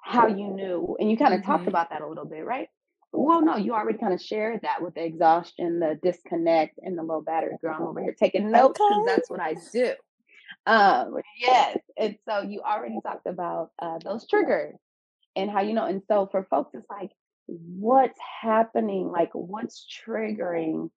[0.00, 0.96] how you knew?
[1.00, 1.68] And you kind of talked Mhm.
[1.68, 2.68] about that a little bit, right?
[3.12, 7.02] Well, no, you already kind of shared that with the exhaustion, the disconnect, and the
[7.02, 7.76] low battery girl.
[7.78, 9.06] I'm over here taking notes because Okay.
[9.06, 9.94] that's what I do.
[10.66, 11.78] Um, yes.
[11.96, 14.76] And so you already talked about uh, those triggers
[15.36, 15.86] and how you know.
[15.86, 17.10] And so for folks, it's like,
[17.48, 19.10] what's happening?
[19.10, 20.90] Like, what's triggering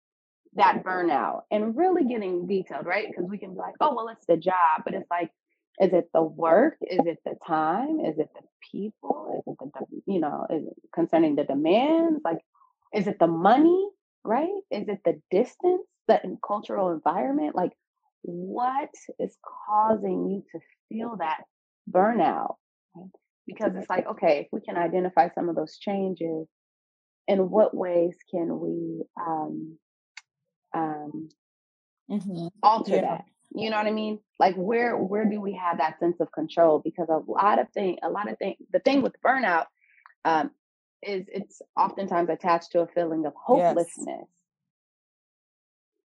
[0.56, 1.42] that burnout?
[1.50, 3.08] And really getting detailed, right?
[3.08, 5.32] Because we can be like, oh, well, it's the job, but it's like,
[5.80, 6.76] is it the work?
[6.82, 8.02] Is it the time?
[8.02, 9.44] Is it the people?
[9.48, 12.22] Is it the, you know, is it concerning the demands?
[12.24, 12.40] Like,
[12.94, 13.88] is it the money,
[14.24, 14.50] right?
[14.70, 17.56] Is it the distance, the cultural environment?
[17.56, 17.72] Like,
[18.24, 19.38] what is
[19.68, 20.60] causing you to
[20.90, 21.44] feel that
[21.90, 22.56] burnout?
[22.96, 23.10] right?
[23.54, 26.48] Because it's like, okay, if we can identify some of those changes,
[27.28, 29.78] in what ways can we um,
[30.74, 31.30] um,
[32.10, 33.02] hmm alter Yeah.
[33.02, 33.26] that?
[33.54, 34.20] You know what I mean?
[34.40, 36.80] Like where where do we have that sense of control?
[36.80, 39.66] Because a lot of thing, a lot of thing, the thing with burnout
[40.24, 40.52] um,
[41.04, 43.46] is it's oftentimes attached to a feeling of Yes.
[43.46, 44.28] hopelessness.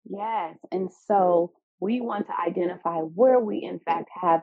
[0.04, 4.42] Yes, and so we want to identify where we in fact have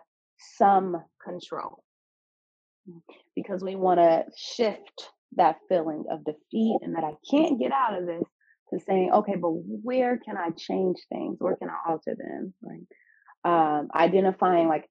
[0.58, 1.84] some control
[3.36, 7.98] because we want to shift that feeling of defeat and that I can't get out
[7.98, 8.24] of this
[8.72, 11.38] to saying, okay, but where can I change things?
[11.40, 12.54] Where can I alter them?
[12.62, 12.88] Right.
[13.46, 14.90] Um, identifying like,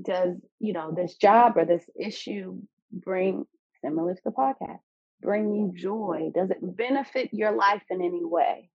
[0.00, 2.58] does, you know, this job or this issue
[2.90, 3.44] bring,
[3.84, 4.80] similar to the podcast,
[5.20, 6.30] bring you joy?
[6.34, 8.70] Does it benefit your life in any way?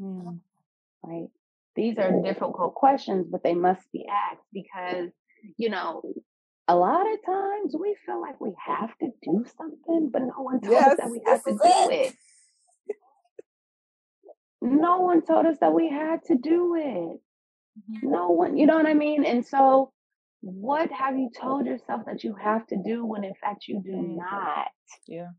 [0.00, 0.40] Mm.
[1.02, 1.28] Right.
[1.74, 5.10] These are difficult questions, but they must be asked because,
[5.58, 6.02] you know,
[6.68, 10.60] a lot of times we feel like we have to do something, but no one
[10.60, 12.14] told us that we have to do it.
[12.88, 12.96] it.
[14.62, 17.20] No one told us that we had to do it.
[17.78, 18.02] Mhm.
[18.02, 19.24] No one, you know what I mean?
[19.24, 19.92] And so,
[20.40, 23.92] what have you told yourself that you have to do when in fact you do
[23.92, 24.16] Mm.
[24.16, 24.68] not?
[25.06, 25.30] Yeah.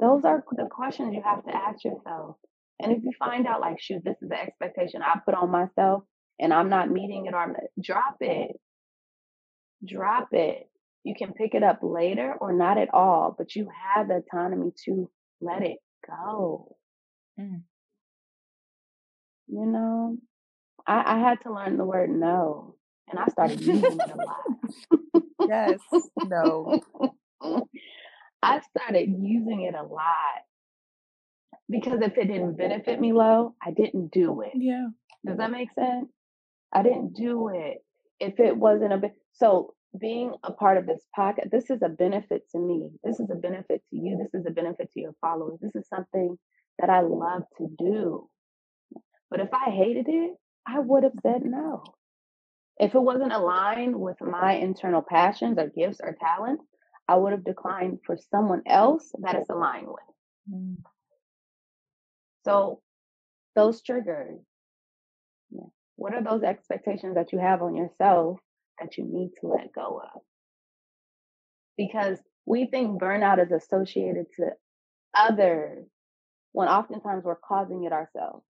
[0.00, 2.36] Those are the questions you have to ask yourself.
[2.80, 6.04] And if you find out, like, shoot, this is the expectation I put on myself
[6.38, 8.58] and I'm not meeting it, or I'm, drop it.
[9.84, 10.68] Drop it.
[11.04, 14.72] You can pick it up later or not at all, but you have the autonomy
[14.84, 16.76] to let it go.
[17.38, 17.62] Mm.
[19.46, 20.18] You know,
[20.86, 22.74] I, I had to learn the word no,
[23.08, 25.22] and I started using it a lot.
[25.48, 25.78] Yes.
[26.26, 26.80] No.
[28.42, 30.42] I started using it a lot
[31.70, 34.52] because if it didn't benefit me low, I didn't do it.
[34.54, 34.88] Yeah.
[35.24, 36.08] Does that make sense?
[36.72, 37.78] I didn't do it.
[38.20, 41.88] If it wasn't a bit, so being a part of this pocket, this is a
[41.88, 42.90] benefit to me.
[43.02, 44.18] This is a benefit to you.
[44.18, 45.58] This is a benefit to your followers.
[45.60, 46.36] This is something
[46.78, 48.28] that I love to do.
[49.30, 50.32] But if I hated it,
[50.66, 51.82] I would have said no.
[52.78, 56.64] If it wasn't aligned with my internal passions or gifts or talents,
[57.08, 60.52] I would have declined for someone else that it's aligned with.
[60.52, 60.76] Mm.
[62.44, 62.80] So
[63.56, 64.38] those triggers,
[65.50, 65.62] yeah.
[65.98, 68.38] What are those expectations that you have on yourself
[68.80, 70.22] that you need to let go of?
[71.76, 74.50] Because we think burnout is associated to
[75.12, 75.84] others
[76.52, 78.44] when oftentimes we're causing it ourselves.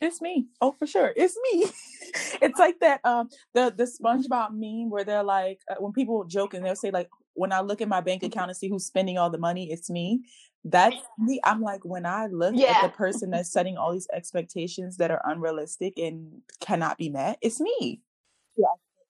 [0.00, 0.46] It's me.
[0.60, 1.12] Oh, for sure.
[1.16, 1.66] It's me.
[2.40, 6.54] it's like that um the the SpongeBob meme where they're like uh, when people joke
[6.54, 9.18] and they'll say like when I look at my bank account and see who's spending
[9.18, 10.22] all the money, it's me.
[10.64, 11.40] That's me.
[11.44, 15.20] I'm like when I look at the person that's setting all these expectations that are
[15.24, 18.00] unrealistic and cannot be met, it's me.
[18.56, 18.66] Yeah.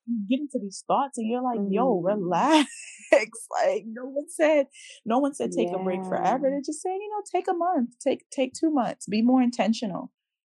[0.06, 2.04] You get into these thoughts and you're like, yo, Mm.
[2.06, 2.70] relax.
[3.12, 4.66] like no one said,
[5.04, 6.48] no one said take a break forever.
[6.50, 10.10] They're just saying, you know, take a month, take take two months, be more intentional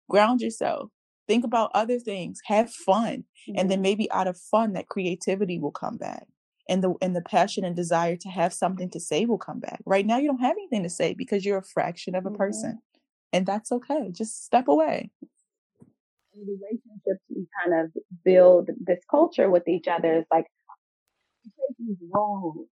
[0.09, 0.89] ground yourself
[1.27, 3.23] think about other things have fun
[3.55, 6.25] and then maybe out of fun that creativity will come back
[6.69, 9.81] and the and the passion and desire to have something to say will come back
[9.85, 12.37] right now you don't have anything to say because you're a fraction of a Mhm.
[12.37, 12.81] person
[13.33, 15.11] and that's okay just step away
[16.33, 17.91] in relationships, we kind of
[18.23, 20.13] build this culture with each other.
[20.15, 20.45] It's like
[21.45, 22.67] we take these roles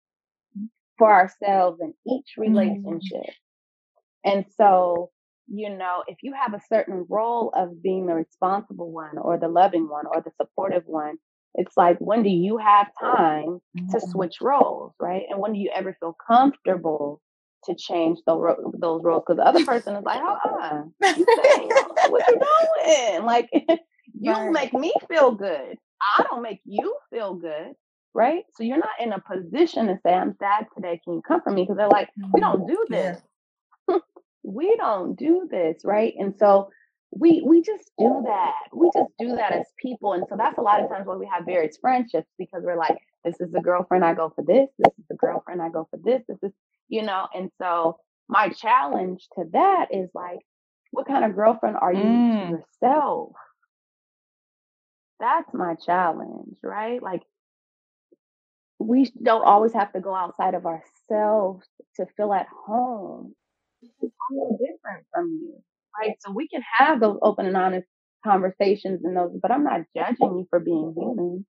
[0.97, 2.43] for ourselves in each Mm.
[2.43, 3.34] relationship.
[4.23, 5.12] And so,
[5.47, 9.47] you know, if you have a certain role of being the responsible one or the
[9.47, 11.17] loving one or the supportive one,
[11.55, 13.59] it's like, when do you have time
[13.91, 14.01] to Mhm.
[14.01, 15.23] switch roles, right?
[15.29, 17.21] And when do you ever feel comfortable
[17.65, 19.23] to change the ro- those roles?
[19.27, 20.83] Because the other person is like, uh-uh,
[21.15, 22.37] you saying, what you
[22.85, 23.25] doing?
[23.25, 23.49] Like,
[24.19, 25.77] you make me feel good.
[26.17, 27.73] I don't make you feel good,
[28.13, 28.43] right?
[28.55, 31.01] So you're not in a position to say, I'm sad today.
[31.03, 31.63] Can you comfort me?
[31.63, 33.17] Because they're like, we don't do this.
[34.43, 36.13] we don't do this, right?
[36.19, 36.69] And so
[37.17, 38.54] we we just do that.
[38.73, 40.13] We just do that as people.
[40.13, 42.97] And so that's a lot of times why we have various friendships because we're like,
[43.23, 45.97] this is the girlfriend I go for this, this is the girlfriend I go for
[46.04, 46.51] this, this is,
[46.89, 50.39] you know, and so my challenge to that is like,
[50.91, 52.39] what kind of girlfriend are you Mm.
[52.41, 53.34] to yourself?
[55.19, 57.01] That's my challenge, right?
[57.01, 57.23] Like
[58.80, 63.34] we don't always have to go outside of ourselves to feel at home.
[64.32, 65.63] No different from you,
[65.99, 66.15] right?
[66.21, 67.88] So we can have those open and honest
[68.25, 71.45] conversations and those, but I'm not judging you for being human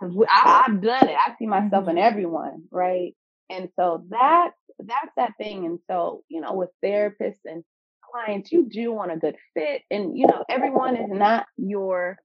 [0.00, 1.16] because I've done it.
[1.16, 2.02] I see myself in Mhm.
[2.02, 3.14] everyone, right?
[3.50, 5.66] And so that's that's that thing.
[5.66, 7.64] And so you know, with therapists and
[8.12, 12.18] clients, you do want a good fit, and you know, everyone is not your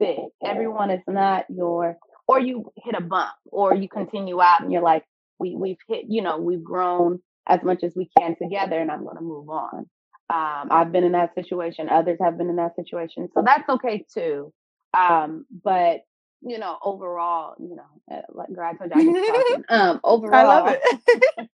[0.00, 0.20] fit.
[0.44, 4.82] Everyone is not your, or you hit a bump, or you continue out, and you're
[4.82, 5.04] like,
[5.40, 9.04] we we've hit, you know, we've grown as much as we can together, and I'm
[9.04, 9.88] going to move on.
[10.30, 11.88] Um, I've been in that situation.
[11.88, 14.52] Others have been in that situation, so that's okay too.
[14.98, 16.00] Um, but
[16.42, 19.64] you know, overall, you know, uh, like I told you I talking.
[19.70, 20.82] Um, overall, I love it.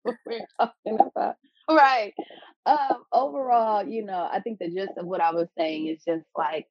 [0.04, 1.36] what we're talking about.
[1.70, 2.14] Right.
[2.66, 6.26] Um, overall, you know, I think the gist of what I was saying is just
[6.38, 6.68] like,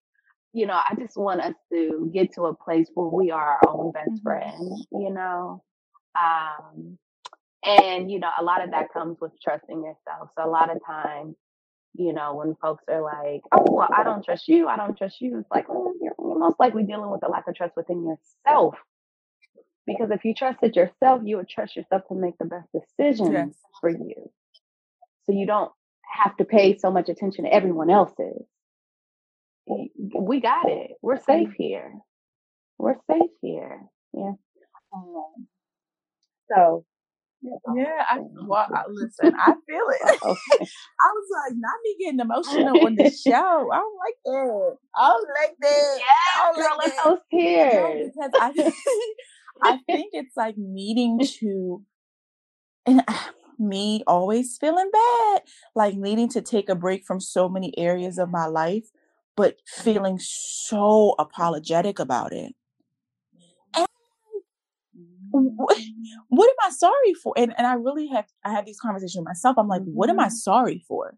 [0.52, 3.68] you know, I just want us to get to a place where we are our
[3.68, 4.22] own best Mhm.
[4.22, 5.62] friend, you know.
[6.20, 6.98] Um,
[7.64, 10.30] and you know, a lot of that comes with trusting yourself.
[10.36, 11.36] So a lot of times,
[11.98, 14.68] you know, when folks are like, "Oh, well, I don't trust you.
[14.68, 17.48] I don't trust you," it's like, well, you're, you're most likely dealing with a lack
[17.48, 18.76] of trust within yourself.
[19.86, 23.54] Because if you trusted yourself, you would trust yourself to make the best decisions Yes.
[23.80, 24.30] for you.
[25.26, 25.72] So you don't
[26.14, 28.42] have to pay so much attention to everyone else's.
[29.66, 30.92] We got it.
[31.02, 31.94] We're safe here.
[32.78, 33.82] We're safe here.
[34.14, 34.32] Yeah.
[34.94, 35.46] Um,
[36.54, 36.84] so,
[37.42, 40.00] Yeah, I well, I, listen, I feel it.
[40.24, 40.64] Okay.
[41.00, 43.70] I was like, not me getting emotional on the show.
[43.72, 44.76] I don't like that.
[44.96, 45.98] I don't like that.
[46.36, 48.12] I don't girl, like those No, tears.
[48.14, 48.52] because I
[49.62, 51.84] I think it's like needing to
[52.86, 53.02] and
[53.58, 55.42] me always feeling bad,
[55.74, 58.88] like needing to take a break from so many areas of my life,
[59.36, 62.54] but feeling so apologetic about it.
[65.30, 67.34] What, am I sorry for?
[67.36, 69.56] And and I really have I have these conversations with myself.
[69.58, 70.32] I'm like, what am I Mhm.
[70.32, 71.16] sorry for?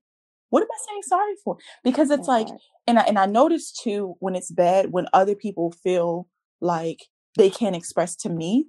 [0.51, 1.57] What am I saying sorry for?
[1.85, 2.49] Because it's That like,
[2.87, 6.29] and I and I notice too when it's bad when other people feel
[6.61, 8.67] like they can't express to me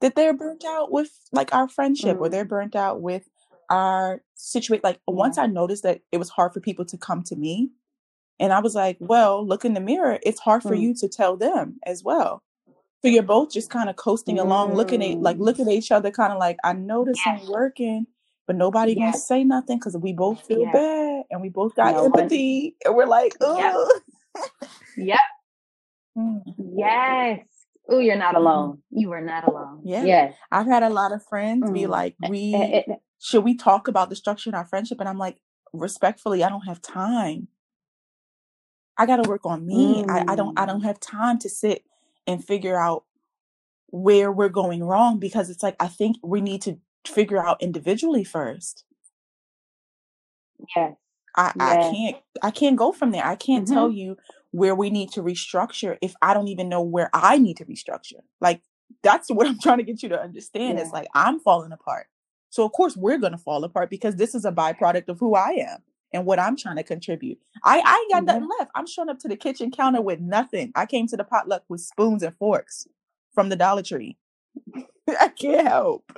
[0.00, 3.24] that they're burnt out with like our friendship or Mm, they're burnt out with
[3.70, 4.82] our situation.
[4.84, 5.38] Like once.
[5.38, 7.70] I noticed that it was hard for people to come to me,
[8.40, 10.18] and I was like, well, look in the mirror.
[10.24, 12.42] It's hard for Mm, you to tell them as well.
[13.02, 15.90] So you're both just kind of coasting along, looking at like mm, looking at each
[15.90, 17.40] other, kind of like, I know this yes.
[17.40, 18.06] ain't working,
[18.46, 20.72] but nobody gonna say nothing because we both feel Yes.
[20.74, 22.20] bad and we both got No one.
[22.20, 23.74] empathy, and we're like, Yep.
[23.74, 23.88] ugh.
[24.96, 25.18] Yep.
[26.16, 26.42] Mm,
[26.76, 27.40] Yes.
[27.88, 28.38] Oh, you're not mhm.
[28.38, 28.82] alone.
[28.90, 29.80] You are not alone.
[29.82, 30.36] Yeah, Yes.
[30.52, 31.88] I've had a lot of friends be Mm.
[31.88, 35.18] like, Eh, eh, we should we talk about the structure in our friendship, and I'm
[35.18, 35.40] like,
[35.72, 37.48] respectfully, I don't have time.
[38.96, 40.04] I got to work on me.
[40.08, 40.84] I, I don't I don't Mm.
[40.84, 41.84] have time to sit
[42.26, 43.04] and figure out
[43.88, 48.24] where we're going wrong because it's like I think we need to figure out individually
[48.24, 48.84] first.
[50.76, 50.96] Yes.
[51.36, 53.24] I, I can't I can't go from there.
[53.24, 54.16] I can't hmm tell you
[54.50, 58.20] where we need to restructure if I don't even know where I need to restructure.
[58.40, 58.62] Like
[59.02, 60.78] that's what I'm trying to get you to understand.
[60.78, 60.84] Yeah.
[60.84, 62.06] It's like I'm falling apart.
[62.50, 65.50] So of course we're gonna fall apart because this is a byproduct of who I
[65.52, 65.78] am
[66.12, 67.38] and what I'm trying to contribute.
[67.64, 68.70] I, I ain't got hmm nothing left.
[68.74, 70.72] I'm showing up to the kitchen counter with nothing.
[70.74, 72.86] I came to the potluck with spoons and forks
[73.34, 74.16] from the Dollar Tree.
[75.20, 76.12] I can't help.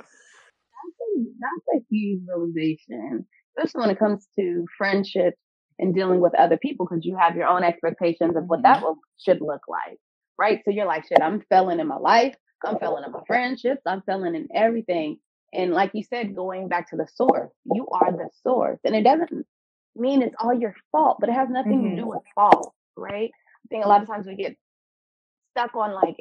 [0.71, 3.27] That's a, that's a huge realization,
[3.57, 5.37] especially when it comes to friendships
[5.79, 8.81] and dealing with other people, because you have your own expectations of what that hmm
[8.81, 9.97] will, should look like,
[10.37, 10.61] right?
[10.65, 12.35] So you're like, shit, I'm failing in my life,
[12.65, 15.19] I'm failing in my friendships, I'm failing in everything.
[15.53, 19.03] And like you said, going back to the source, you are the source, and it
[19.03, 19.45] doesn't
[19.95, 22.73] mean it's all your fault, but it has nothing to hmm do with fault.
[22.97, 23.31] right?
[23.33, 24.57] I think a lot of times we get
[25.51, 26.17] stuck on like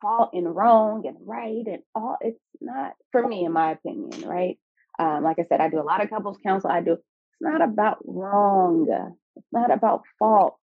[0.00, 2.16] fault and wrong and right and all.
[2.20, 4.58] It's not for me, in my opinion, right?
[4.98, 6.70] Um, like I said, I do a lot of couples counsel.
[6.70, 6.92] I do.
[6.94, 7.02] It's
[7.40, 8.86] not about wrong.
[9.36, 10.56] It's not about fault.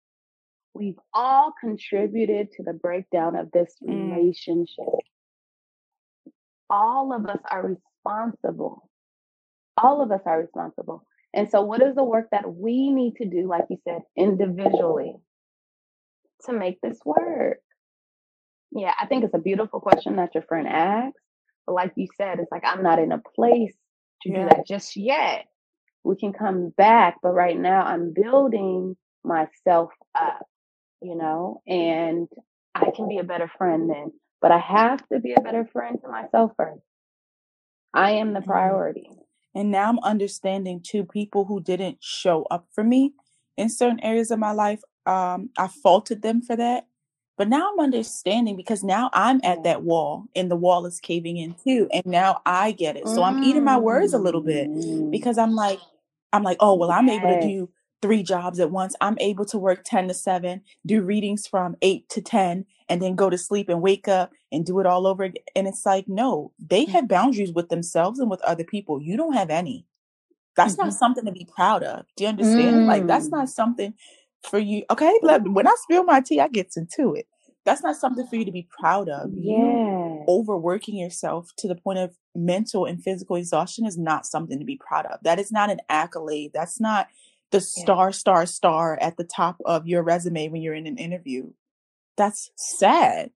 [0.75, 4.11] We've all contributed to the breakdown of this Mm.
[4.11, 4.87] relationship.
[6.71, 8.89] All of us are responsible.
[9.77, 11.05] All of us are responsible.
[11.35, 15.17] And so, what is the work that we need to do, like you said, individually
[16.47, 17.59] to make this work?
[18.73, 21.17] Yeah, I think it's a beautiful question that your friend asked.
[21.67, 23.75] But like you said, it's like I'm not in a place
[24.23, 24.45] to Yeah.
[24.45, 25.47] do that just yet.
[26.05, 30.47] We can come back, but right now I'm building myself up,
[31.03, 32.29] you know, and
[32.75, 34.13] I can be a better friend then.
[34.41, 36.83] But I have to be a better friend to myself first.
[37.95, 38.47] I am the Mhm.
[38.47, 39.11] priority.
[39.55, 43.13] And now I'm understanding too people who didn't show up for me
[43.57, 44.83] in certain areas of my life.
[45.07, 46.87] Um, I faulted them for that.
[47.39, 51.39] But now I'm understanding because now I'm at that wall and the wall is caving
[51.39, 51.89] in too.
[51.93, 53.09] And now I get it.
[53.09, 55.11] So I'm eating my words a little bit Mm.
[55.11, 55.81] because I'm like,
[56.33, 57.69] I'm like, oh, well, I'm able to do
[58.03, 58.95] three jobs at once.
[59.01, 63.17] I'm able to work 10 to 7, do readings from 8 to 10, and then
[63.17, 65.43] go to sleep and wake up and do it all over again.
[65.57, 69.01] And it's like, no, they have boundaries with themselves and with other people.
[69.03, 69.87] You don't have any.
[70.57, 70.93] That's not Mhm.
[70.99, 72.05] something to be proud of.
[72.17, 72.87] Do you understand?
[72.87, 73.33] Like, that's Mm.
[73.33, 73.95] not something
[74.43, 74.85] for you.
[74.91, 75.13] Okay.
[75.23, 77.27] When I spill my tea, I get into it.
[77.65, 79.31] That's not something for you to be proud of.
[79.35, 80.25] You Yeah.
[80.29, 84.77] overworking yourself to the point of mental and physical exhaustion is not something to be
[84.77, 85.21] proud of.
[85.23, 86.53] That is not an accolade.
[86.53, 87.09] That's not
[87.51, 87.83] the Yeah.
[87.85, 91.53] star, star, star at the top of your resume when you're in an interview.
[92.17, 93.31] That's sad.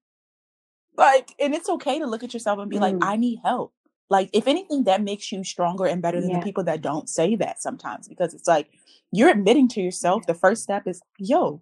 [0.97, 3.01] Like, and it's okay to look at yourself and be like, Mm.
[3.03, 3.73] I need help.
[4.09, 7.35] Like, if anything, that makes you stronger and better than the people that don't say
[7.37, 8.69] that sometimes because it's like
[9.13, 11.61] you're admitting to yourself the first step is, yo,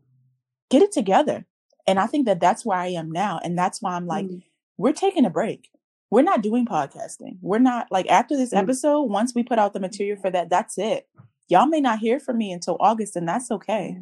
[0.70, 1.46] get it together.
[1.86, 3.40] And I think that that's where I am now.
[3.42, 4.42] And that's why I'm like, Mm.
[4.76, 5.70] we're taking a break.
[6.10, 7.38] We're not doing podcasting.
[7.40, 8.58] We're not like after this Mm.
[8.58, 11.08] episode, once we put out the material for that, that's it.
[11.48, 13.98] Y'all may not hear from me until August, and that's okay.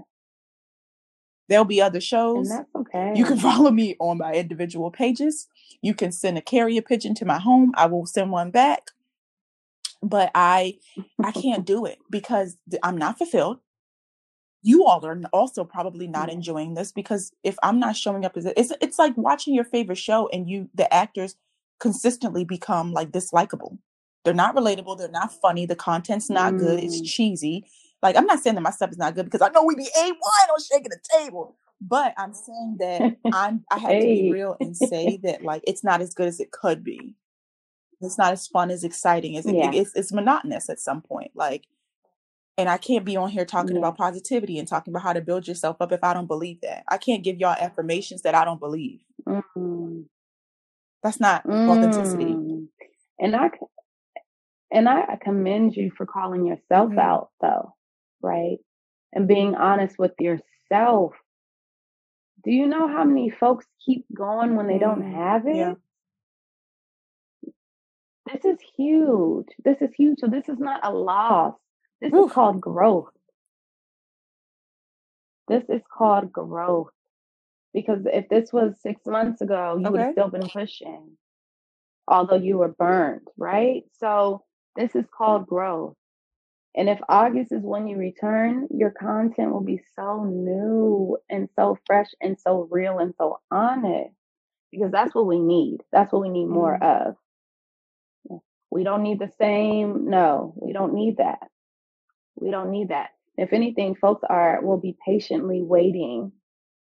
[1.53, 2.51] There'll be other And shows.
[2.51, 3.15] that's okay.
[3.15, 5.49] You can follow me on my individual pages.
[5.83, 7.75] You can send a carrier pigeon to my home.
[7.77, 8.89] I will send one back.
[10.03, 10.79] But I
[11.23, 13.59] I can't do it because I'm not fulfilled.
[14.63, 18.47] You all are also probably not enjoying this because if I'm not showing up as
[18.47, 21.37] it's it's like watching your favorite show and you the actors
[21.81, 23.79] consistently become like dislikable.
[24.25, 27.07] They're not relatable, they're not funny, the content's not good, it's Mm.
[27.07, 27.67] cheesy.
[28.03, 29.89] Like I'm not saying that my stuff is not good because I know we be
[29.97, 31.57] A1 on shaking the table.
[31.81, 35.85] But I'm saying that I'm I have to be real and say that like it's
[35.85, 37.15] not as good as it could be.
[38.01, 39.71] It's not as fun as exciting as it, Yeah.
[39.73, 41.33] it's it's monotonous at some point.
[41.35, 41.67] Like
[42.59, 43.79] and I can't be on here talking Yeah.
[43.81, 46.85] about positivity and talking about how to build yourself up if I don't believe that.
[46.89, 49.01] I can't give y'all affirmations that I don't believe.
[49.27, 50.05] Mm.
[51.03, 52.35] That's not authenticity.
[52.35, 52.69] Mm.
[53.21, 53.51] And I
[54.71, 56.99] and I commend you for calling yourself Mhm.
[56.99, 57.75] out though,
[58.23, 58.59] right?
[59.13, 61.15] And being honest with yourself.
[62.45, 65.57] Do you know how many folks keep going when they don't Mm, have it?
[65.57, 65.75] yeah.
[68.33, 69.49] This is huge.
[69.65, 70.21] This is huge.
[70.21, 71.55] So this is not a loss.
[72.01, 72.27] This Oof.
[72.31, 73.11] is called growth.
[75.49, 76.91] This is called growth.
[77.75, 81.17] Because if this was six months ago, you would have still been pushing,
[82.07, 83.85] although you were burned, right?
[83.99, 84.45] So
[84.77, 85.97] this is called growth.
[86.77, 91.79] And if August is when you return, your content will be so new and so
[91.87, 94.15] fresh and so real and so honest
[94.73, 95.79] because that's what we need.
[95.93, 97.09] That's what we need more Mm.
[97.11, 97.17] of.
[98.71, 100.11] We don't need the same.
[100.11, 101.49] No, we don't need that.
[102.37, 103.11] We don't need that.
[103.37, 106.33] If anything, folks are will be patiently waiting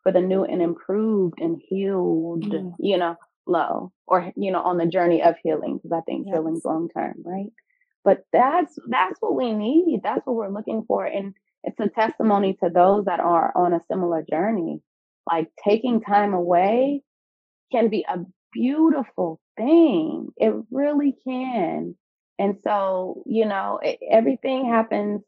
[0.03, 2.77] for the new and improved and healed, Mm.
[2.81, 3.17] you know,
[3.47, 6.35] low or you know, on the journey of healing because I think Yes.
[6.35, 7.53] healing's long term, right?
[8.09, 10.01] But that's that's what we need.
[10.03, 13.83] That's what we're looking for, and it's a testimony to those that are on a
[13.91, 14.81] similar journey.
[15.31, 17.03] Like taking time away
[17.71, 18.21] can be a
[18.55, 20.29] beautiful thing.
[20.39, 21.97] It really can.
[22.39, 25.21] And so, you know, it, everything happens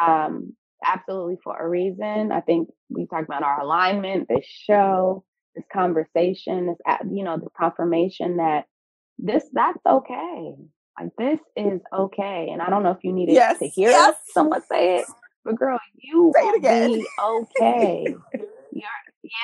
[0.00, 0.54] um,
[0.84, 2.30] absolutely for a reason.
[2.30, 5.24] I think we talked about our alignment, this show,
[5.56, 6.76] this conversation, this,
[7.10, 8.66] you know, the confirmation that
[9.18, 10.54] this, that's okay.
[11.00, 12.50] Like this is okay.
[12.52, 13.58] And I don't know if you needed Yes.
[13.60, 14.16] to hear Yes.
[14.34, 15.06] someone say it,
[15.44, 18.14] but girl, you Say it will be okay.
[18.72, 18.88] Your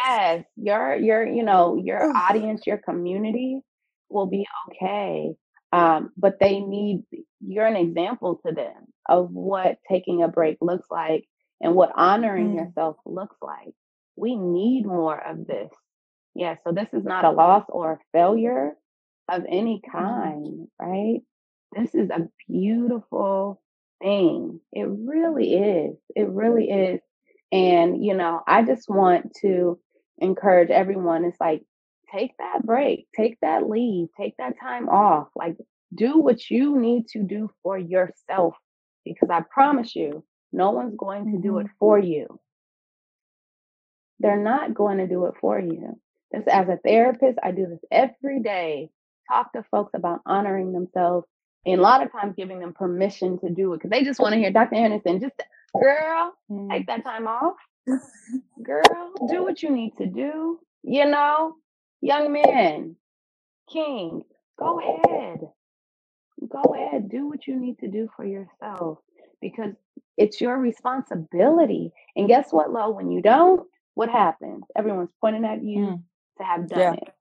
[0.04, 3.62] yes, your your you know your audience, your community
[4.10, 5.34] will be okay.
[5.72, 7.04] Um, but they need
[7.40, 11.26] you're an example to them of what taking a break looks like
[11.60, 12.56] and what honoring Mm.
[12.56, 13.74] yourself looks like.
[14.16, 15.70] we need more of this.
[16.34, 18.76] Yeah, so this is not a loss or a failure
[19.30, 19.98] of any Mm-hmm.
[19.98, 21.20] kind, right?
[21.72, 23.62] This is a beautiful
[24.02, 24.60] thing.
[24.72, 25.96] It really is.
[26.14, 27.00] It really is.
[27.52, 29.78] And, you know, I just want to
[30.18, 31.24] encourage everyone.
[31.24, 31.62] It's like,
[32.12, 35.28] take that break, take that leave, take that time off.
[35.36, 35.56] Like,
[35.94, 38.56] do what you need to do for yourself.
[39.04, 41.70] Because I promise you, no one's going to do it Mhm.
[41.78, 42.40] for you.
[44.20, 46.00] They're not going to do it for you.
[46.32, 48.90] This, as a therapist, I do this every day.
[49.30, 51.26] Talk to folks about honoring themselves,
[51.66, 54.32] and a lot of times giving them permission to do it because they just want
[54.34, 54.76] to hear Dr.
[54.76, 55.20] Anderson.
[55.20, 55.34] Just
[55.80, 56.34] girl,
[56.70, 57.56] take that time off.
[58.62, 60.58] Girl, do what you need to do.
[60.82, 61.54] You know,
[62.00, 62.96] young man,
[63.72, 64.22] king,
[64.58, 65.40] go ahead.
[66.48, 68.98] Go ahead, do what you need to do for yourself
[69.40, 69.74] because
[70.16, 71.92] it's your responsibility.
[72.16, 72.90] And guess what, Lo?
[72.90, 74.64] When you don't, what happens?
[74.76, 76.02] Everyone's pointing at you Mm.
[76.38, 76.92] to have done Yeah.
[76.94, 77.14] it.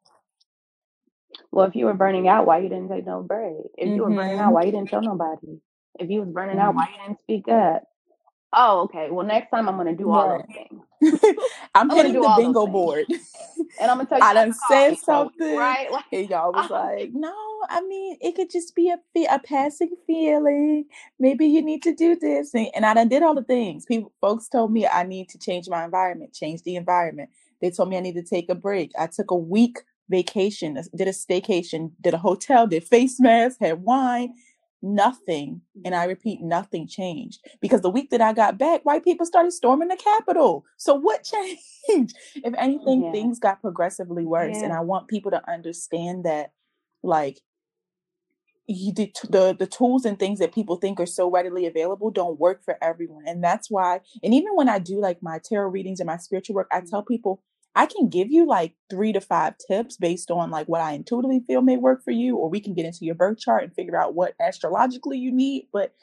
[1.52, 3.56] Well, if you were burning out, why you didn't take no break?
[3.78, 4.54] If you were burning out, Mhm.
[4.54, 5.60] why you didn't tell nobody?
[6.00, 7.84] If you was burning out, why you didn't speak up?
[8.54, 9.10] Oh, okay.
[9.12, 10.46] Well, next time I'm gonna do all Right.
[10.48, 10.84] those things.
[11.76, 13.06] I'm I'm gonna do the bingo board.
[13.80, 14.96] And I'm gonna tell you I done said me.
[14.98, 15.92] So something, right?
[15.92, 17.34] Like and y'all was like, "No,
[17.70, 20.86] I mean, it could just be a fe- a passing feeling.
[21.20, 23.86] Maybe you need to do this." And, and I done did all the things.
[23.86, 27.30] People, folks told me I need to change my environment, change the environment.
[27.62, 28.92] They told me I need to take a break.
[29.00, 29.80] I took a week
[30.10, 34.34] vacation, did a staycation, did a hotel, did face masks, had wine.
[34.82, 39.26] Nothing, and I repeat, nothing changed because the week that I got back, white people
[39.26, 40.64] started storming the Capitol.
[40.78, 41.24] So what
[41.88, 42.16] changed?
[42.36, 43.12] If anything, Yeah.
[43.12, 46.52] things got progressively worse, and I want people to understand that,
[47.02, 47.40] like,
[48.68, 52.40] you, the, the the tools and things that people think are so readily available don't
[52.40, 54.02] work for everyone, and that's why.
[54.24, 57.02] And even when I do like my tarot readings and my spiritual work, I tell
[57.02, 57.14] mm-hmm.
[57.14, 57.42] people
[57.76, 61.42] I can give you like three to five tips based on like what I intuitively
[61.46, 63.98] feel may work for you, or we can get into your birth chart and figure
[63.98, 65.68] out what astrologically you need.
[65.74, 65.94] But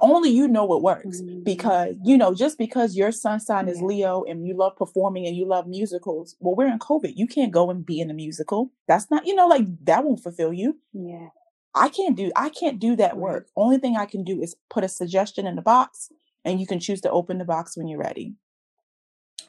[0.00, 1.44] only you know what works Mhm.
[1.44, 5.36] because you know just because your sun sign is leo and you love performing and
[5.36, 8.70] you love musicals well we're in covid you can't go and be in a musical
[8.88, 11.28] that's not you know like that won't fulfill you Yeah.
[11.74, 13.20] i can't do i can't do that Right.
[13.20, 16.10] work only thing i can do is put a suggestion in the box
[16.42, 18.34] and you can choose to open the box when you're ready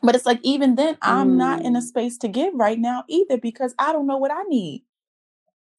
[0.03, 1.83] but it's like even then i'm not in a Mm.
[1.83, 4.83] space to give right now either because i don't know what i need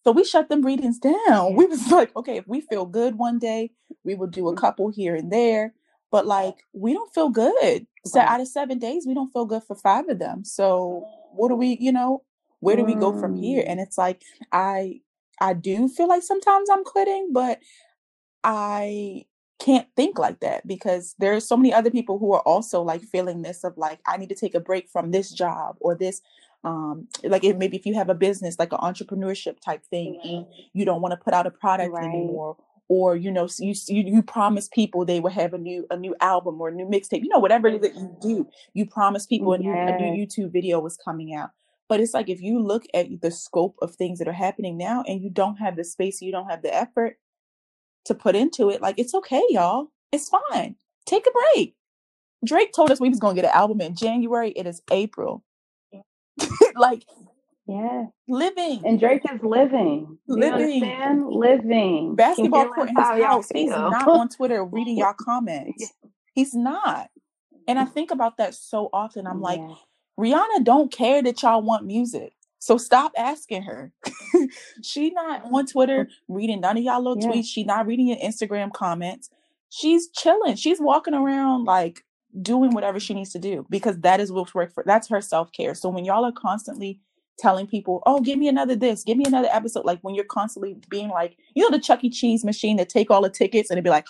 [0.04, 1.54] so we shut them readings down.
[1.56, 3.72] We was like, okay, if we feel good one day,
[4.04, 5.74] we will do a couple here and there.
[6.10, 7.86] But like, we don't feel good.
[8.06, 8.28] So Right.
[8.28, 10.44] out of seven days, we don't feel good for five of them.
[10.44, 12.22] So what do we, you know,
[12.60, 13.62] where do we go from here?
[13.62, 13.70] Mm.
[13.70, 15.00] And it's like, I,
[15.40, 17.60] I do feel like sometimes I'm quitting, but
[18.44, 19.26] I
[19.58, 23.42] can't think like that because there's so many other people who are also like feeling
[23.42, 26.20] this of like I need to take a break from this job or this
[26.64, 30.46] um like if maybe if you have a business like an entrepreneurship type thing and
[30.72, 32.04] you don't want to put out a product Right.
[32.04, 32.56] anymore
[32.88, 36.14] or you know you you, you promise people they will have a new a new
[36.20, 39.26] album or a new mixtape you know whatever it is that you do you promise
[39.26, 41.50] people a new a new YouTube video was coming out.
[41.88, 45.02] But it's like if you look at the scope of things that are happening now
[45.06, 47.18] and you don't have the space you don't have the effort
[48.08, 49.88] to put into it, like it's okay, y'all.
[50.12, 50.76] It's fine.
[51.06, 51.76] Take a break.
[52.44, 54.52] Drake told us we was gonna get an album in January.
[54.52, 55.44] It is April.
[56.76, 57.04] like
[57.66, 58.06] Yeah.
[58.28, 60.18] living, And Drake is living.
[60.28, 61.26] Living.
[61.30, 62.16] Living.
[62.16, 63.48] Basketball court in his house.
[63.52, 65.92] He's not on Twitter reading y'all comments.
[66.34, 67.10] He's not.
[67.68, 69.26] And I think about that so often.
[69.26, 69.60] I'm like,
[70.18, 72.32] Rihanna don't care that y'all want music.
[72.58, 73.92] So stop asking her.
[74.82, 77.28] she not on Twitter reading none of y'all little Yeah.
[77.36, 77.46] tweets.
[77.46, 79.30] She not reading your Instagram comments.
[79.70, 80.56] She's chilling.
[80.56, 82.04] She's walking around like
[82.42, 85.74] doing whatever she needs to do because that is what's work for that's her self-care.
[85.74, 87.00] So when y'all are constantly
[87.38, 90.76] telling people, oh, give me another this, give me another episode, like when you're constantly
[90.90, 92.10] being like, you know, the Chuck E.
[92.10, 94.06] Cheese machine that take all the tickets and it'd be like,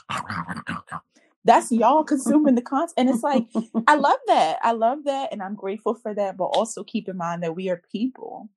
[1.45, 2.95] that's y'all consuming the content.
[2.97, 3.47] And it's like,
[3.86, 4.59] I love that.
[4.62, 5.32] I love that.
[5.32, 6.36] And I'm grateful for that.
[6.36, 8.49] But also keep in mind that we are people.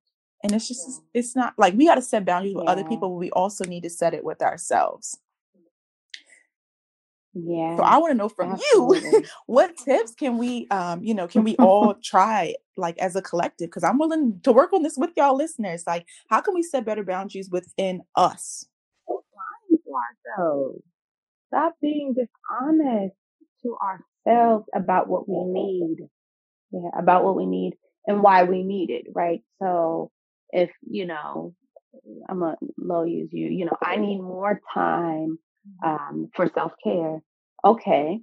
[0.43, 3.17] And it's just, it's not like we got to set boundaries with other people, but
[3.17, 5.17] we also need to set it with ourselves.
[7.33, 7.77] Yeah.
[7.77, 11.43] So I want to know from you, what tips can we, um, you know, can
[11.43, 13.67] we all try like as a collective?
[13.69, 15.83] Because I'm willing to work on this with y'all listeners.
[15.85, 18.65] Like, how can we set better boundaries within us?
[20.37, 20.81] ourselves.
[21.51, 23.15] Stop being dishonest
[23.63, 25.97] to ourselves about what we need.
[26.71, 27.73] Yeah, about what we need
[28.07, 29.41] and why we need it, right?
[29.61, 30.09] So
[30.51, 31.53] if, you know,
[32.29, 35.37] I'm a low use you, you know, I need more time
[35.83, 37.21] um, for self care.
[37.65, 38.21] Okay,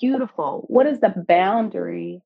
[0.00, 0.64] beautiful.
[0.68, 2.22] What is the boundary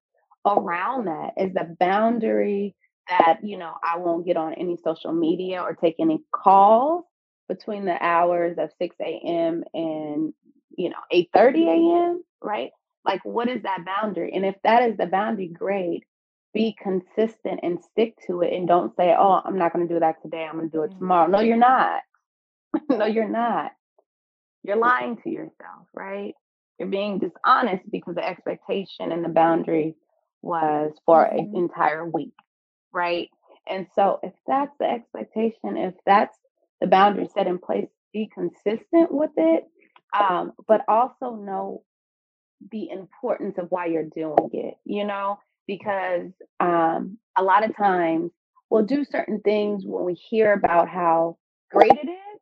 [0.47, 2.77] around that is the boundary
[3.09, 7.05] that, you know, I won't get on any social media or take any calls
[7.53, 9.65] between the hours of 6 a.m.
[9.75, 10.33] and,
[10.77, 12.71] you know, 8:30 a.m., right?
[13.05, 14.33] Like, what is that boundary?
[14.33, 16.05] And if that is the boundary, great.
[16.55, 20.01] Be consistent and stick to it and don't say, oh, I'm not going to do
[20.01, 20.45] that today.
[20.45, 20.99] I'm going to do it mm-hmm.
[20.99, 21.29] tomorrow.
[21.29, 22.03] No, you're not.
[22.89, 23.73] no, you're not.
[24.63, 26.35] You're lying to yourself, right?
[26.79, 29.97] You're being dishonest because the expectation and the boundary
[30.43, 31.57] was for an mm-hmm.
[31.57, 32.35] entire week,
[32.93, 33.29] right?
[33.67, 36.37] And so, if that's the expectation, if that's
[36.83, 39.65] the boundary set in place, be consistent with it,
[40.19, 41.83] um, but also know
[42.73, 48.33] the importance of why you're doing it, you know, because um, a lot of times
[48.69, 51.39] we'll do certain things when we hear about how
[51.71, 52.41] great it is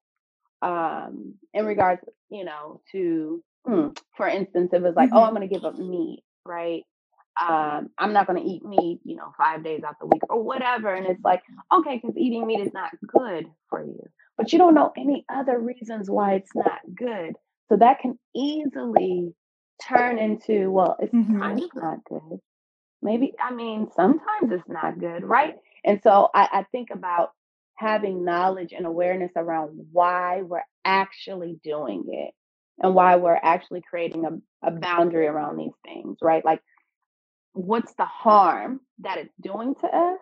[0.62, 5.18] um, in regards, you know, to, mm, for instance, it was like, oh, mm-hmm.
[5.18, 6.82] oh, I'm going to give up meat, right?
[7.40, 10.42] Um, I'm not going to eat meat, you know, five days out the week or
[10.42, 10.94] whatever.
[10.94, 14.02] And it's like, okay, because eating meat is not good for you,
[14.40, 17.34] but you don't know any other reasons why it's not good.
[17.68, 19.34] So that can easily
[19.86, 21.38] turn into, well, it's mm-hmm.
[21.38, 22.38] kind of not good.
[23.02, 25.56] Maybe, I mean, sometimes it's not good, right?
[25.84, 27.32] And so I, I think about
[27.74, 32.32] having knowledge and awareness around why we're actually doing it
[32.82, 36.42] and why we're actually creating a, a boundary around these things, right?
[36.46, 36.62] Like,
[37.52, 40.18] what's the harm that it's doing to us?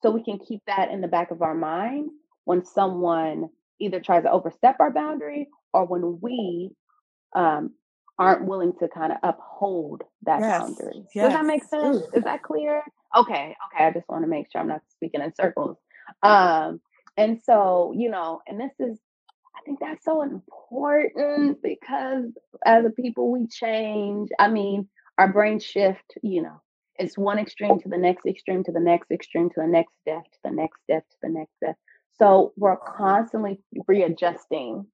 [0.00, 2.10] So we can keep that in the back of our mind
[2.44, 3.48] when someone
[3.80, 6.70] either tries to overstep our boundary or when we
[7.34, 7.70] um,
[8.18, 10.60] aren't willing to kind of uphold that yes.
[10.60, 11.04] boundary.
[11.14, 11.26] Yes.
[11.26, 12.02] Does that make sense?
[12.14, 12.82] Is that clear?
[13.16, 13.84] Okay, okay.
[13.84, 15.76] I just want to make sure I'm not speaking in circles.
[16.22, 16.80] Um,
[17.16, 18.98] and so, you know, and this is,
[19.56, 22.24] I think that's so important because
[22.64, 24.30] as a people, we change.
[24.38, 24.88] I mean,
[25.18, 26.60] our brain shift, you know,
[26.96, 30.24] it's one extreme to the next extreme to the next extreme to the next step
[30.24, 31.76] to the next step to the next step.
[32.18, 34.86] So we're constantly readjusting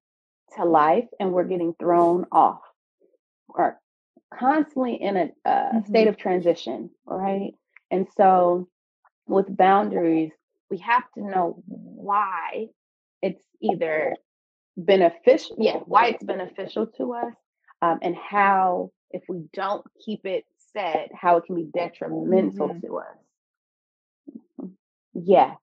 [0.57, 2.61] to life and we're getting thrown off.
[3.49, 3.77] We're
[4.33, 5.89] constantly in a uh, mm-hmm.
[5.89, 7.53] state of transition, right?
[7.91, 8.69] And so
[9.27, 10.33] with boundaries,
[10.71, 12.67] we have to know why
[13.23, 14.15] it's either
[14.77, 17.35] beneficial, yeah, why it's beneficial to us,
[17.83, 22.87] um, and how if we don't keep it set, how it can be detrimental mm-hmm.
[22.87, 23.17] to us.
[24.61, 24.67] Mm-hmm.
[25.25, 25.55] Yeah.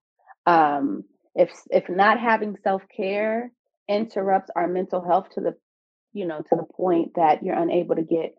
[0.46, 1.04] Um,
[1.36, 3.52] if if not having self care
[3.88, 5.54] interrupts our mental health to the
[6.12, 8.34] you know to the point that you're unable to get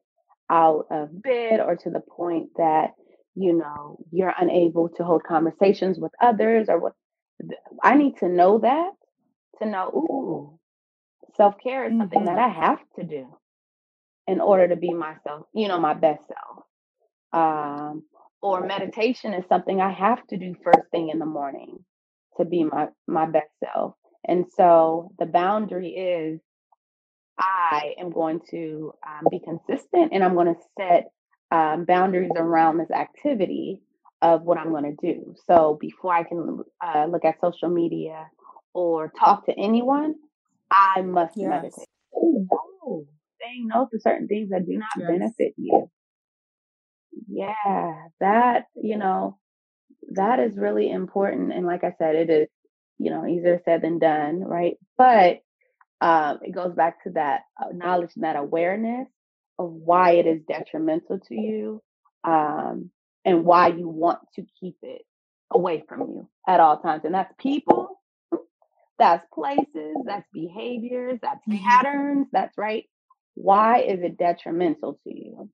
[0.50, 2.92] out of bed or to the point that
[3.38, 6.94] you know, you're unable to hold conversations with others or what
[7.84, 8.90] I need to know that
[9.62, 10.60] to know, ooh,
[11.36, 12.36] self care is something mm-hmm.
[12.36, 13.28] that I have to do
[14.26, 16.64] in order to be myself, you know, my best self.
[17.32, 18.04] Um,
[18.42, 21.78] or meditation is something I have to do first thing in the morning
[22.38, 23.96] to be my my best self.
[24.28, 26.40] And so the boundary is
[27.40, 31.12] I am going to um, be consistent and I'm going to set
[31.52, 33.82] um, boundaries around this activity
[34.22, 35.36] of what I'm going to do.
[35.46, 38.28] So before I can uh, look at social media
[38.74, 40.16] or talk to anyone,
[40.72, 41.50] I must yes.
[41.50, 41.88] meditate.
[42.14, 43.06] Saying no,
[43.40, 45.08] saying no to certain things that do not yes.
[45.08, 45.90] benefit you.
[47.28, 49.38] Yeah, that, you know,
[50.12, 51.54] that is really important.
[51.54, 52.48] And like I said, it is,
[52.98, 54.78] you know, easier said than done, right?
[54.98, 55.42] But
[56.02, 59.08] um, it goes back to that uh, knowledge and that awareness
[59.60, 61.82] of why it is detrimental to you
[62.24, 62.92] um,
[63.26, 65.02] and why you want to keep it
[65.52, 67.04] away from you at all times.
[67.04, 68.00] And that's people,
[69.00, 71.64] that's places, that's behaviors, that's mm-hmm.
[71.64, 72.86] patterns, that's right.
[73.36, 75.50] Why is it detrimental to you?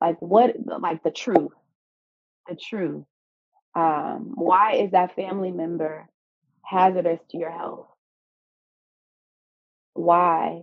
[0.00, 1.52] Like what, like the truth,
[2.48, 3.04] the truth.
[3.74, 6.06] Um, why is that family member
[6.64, 7.86] hazardous to your health?
[9.94, 10.62] Why?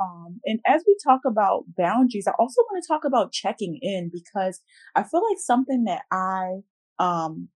[0.00, 4.10] Um, and as we talk about boundaries, I also want to talk about checking in
[4.12, 4.60] because
[4.94, 6.60] I feel like something that I
[7.00, 7.48] um,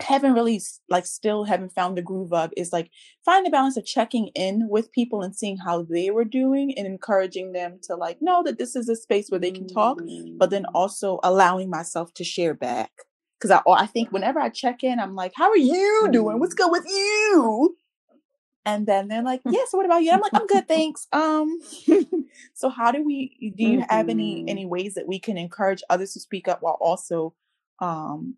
[0.00, 2.90] haven't really like still haven't found the groove of is like
[3.24, 6.86] find the balance of checking in with people and seeing how they were doing and
[6.86, 10.00] encouraging them to like know that this is a space where they can talk,
[10.38, 10.70] but then mm.
[10.74, 12.90] also allowing myself to share back.
[13.42, 16.38] Cause I, I think whenever I check in, I'm like, how are you doing?
[16.38, 16.58] What's mm.
[16.58, 17.76] good with you?
[18.64, 21.58] And then they're like, "Yeah, so what about you?" I'm like, "I'm good, thanks." Um,
[22.54, 23.52] so how do we?
[23.56, 23.92] Do you mm-hmm.
[23.92, 24.48] have any mm-hmm.
[24.48, 27.34] any ways that we can encourage others to speak up while also
[27.80, 28.36] um,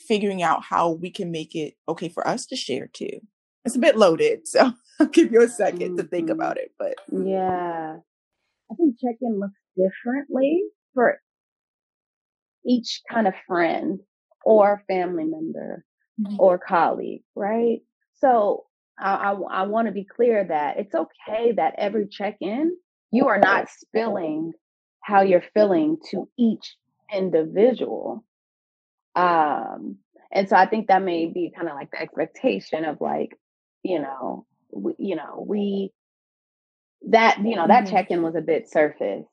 [0.00, 3.20] figuring out how we can make it okay for us to share too?
[3.64, 5.96] It's a bit loaded, so I'll give you a 2nd mm-hmm.
[5.96, 6.32] to think mm-hmm.
[6.32, 6.72] about it.
[6.78, 7.98] But yeah,
[8.70, 10.62] I think check in looks differently
[10.94, 11.20] for
[12.66, 14.00] each kind of friend
[14.44, 15.84] or family member
[16.20, 16.36] mm-hmm.
[16.38, 17.80] or colleague, right?
[18.14, 18.64] So
[18.98, 22.76] I, I, I want to be clear that it's okay that every check in,
[23.10, 24.52] you are not spilling
[25.00, 26.76] how you're feeling to each
[27.12, 28.24] individual.
[29.14, 29.98] Um,
[30.30, 33.36] and so I think that may be kind of like the expectation of like,
[33.82, 35.92] you know, we, you know, we
[37.08, 37.94] that you know that mm-hmm.
[37.94, 39.26] check-in was a bit surface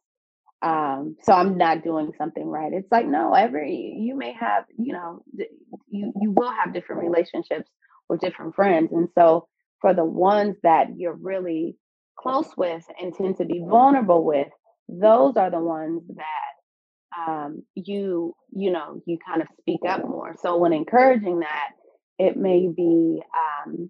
[0.62, 2.74] um so i'm not doing something right.
[2.74, 5.24] It's like no every you may have you know
[5.90, 7.70] you you will have different relationships
[8.10, 8.92] with different friends.
[8.92, 9.48] And so
[9.82, 11.78] for the ones that you're really
[12.18, 14.48] close with and tend to be vulnerable with
[14.90, 20.36] those are the ones that um you you know you kind of speak up more.
[20.42, 21.70] So when encouraging that
[22.20, 23.90] it may be um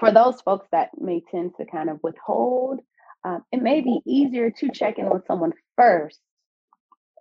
[0.00, 2.80] for those folks that may tend to kind of withhold,
[3.24, 6.20] um, it may be easier to check in with someone first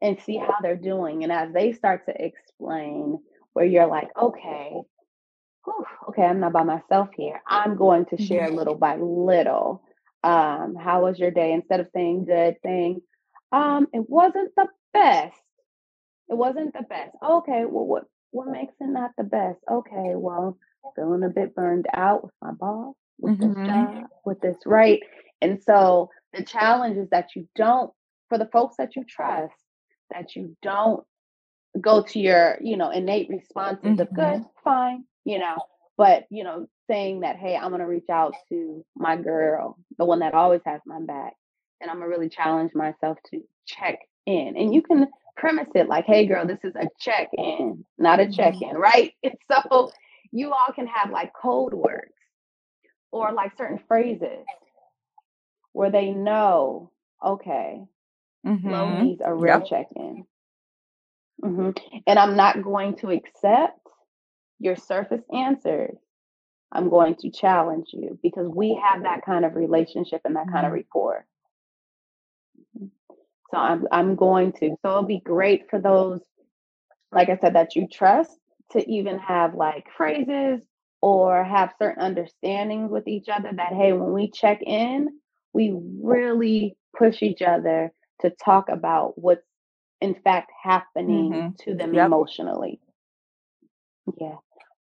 [0.02, 1.24] and see how they're doing.
[1.24, 3.20] And as they start to explain,
[3.58, 4.72] where you're like, okay,
[5.66, 7.42] whew, okay, I'm not by myself here.
[7.48, 9.82] I'm going to share little by little.
[10.24, 11.54] Um, how was your day?
[11.54, 13.02] Instead of saying good, saying,
[13.52, 15.42] um, it wasn't the best.
[16.30, 17.16] It wasn't the best.
[17.28, 19.58] Okay, well, what what makes it not the best?
[19.68, 20.60] Okay, well,
[20.96, 23.60] feeling a bit burned out with my boss, with mm-hmm.
[23.60, 25.00] this job, with this right.
[25.42, 27.92] And so the challenge is that you don't,
[28.30, 29.54] for the folks that you trust,
[30.12, 31.04] that you don't
[31.80, 34.02] go to your, you know, innate responses mm-hmm.
[34.02, 34.64] of good, mm-hmm.
[34.64, 35.58] fine, you know,
[35.98, 40.20] but you know, saying that, hey, I'm gonna reach out to my girl, the one
[40.20, 41.34] that always has my back,
[41.82, 44.56] and I'm gonna really challenge myself to check in.
[44.58, 48.24] And you can premise it like, hey girl, this is a check in, not a
[48.24, 48.34] mm-hmm.
[48.34, 49.14] check in, right?
[49.24, 49.92] And so
[50.32, 52.12] you all can have like code words
[53.12, 54.46] or like certain phrases
[55.78, 56.92] where they know,
[57.24, 57.84] okay,
[58.44, 59.04] mm-hmm.
[59.04, 59.68] Needs a real yep.
[59.70, 60.26] check in.
[61.44, 62.00] Mm-hmm.
[62.08, 63.80] And I'm not going to accept
[64.58, 65.96] your surface answers.
[66.72, 70.54] I'm going to challenge you because we have that kind of relationship and that mm-hmm.
[70.54, 70.78] kind of mm-hmm.
[70.78, 71.28] rapport.
[73.52, 74.76] So I'm I'm going to.
[74.82, 76.22] So it'll be great for those,
[77.12, 78.36] like I said, that you trust
[78.72, 80.60] to even have like phrases
[81.02, 85.10] or have certain understandings with each other that hey when we check in
[85.54, 87.92] we really push each other
[88.22, 89.42] to talk about what's
[90.02, 91.50] in fact happening mm-hmm.
[91.60, 92.08] to them yep.
[92.08, 92.80] emotionally.
[94.20, 94.36] Yeah.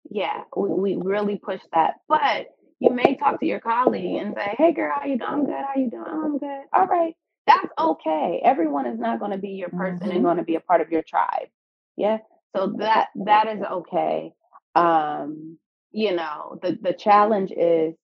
[0.10, 1.96] Yeah we, we really push that.
[2.08, 2.48] But
[2.80, 5.30] you may talk to your colleague and say hey girl how you doing?
[5.30, 5.54] I'm good.
[5.54, 6.04] How you doing?
[6.08, 6.64] I'm good.
[6.74, 7.16] All right.
[7.46, 8.42] That's okay.
[8.44, 10.12] Everyone is not going to be your person mm-hmm.
[10.12, 11.50] and going to be a part of your tribe.
[11.98, 12.20] Yeah?
[12.56, 14.32] So that that is okay.
[14.76, 15.58] Um,
[15.92, 17.96] you know, the the challenge is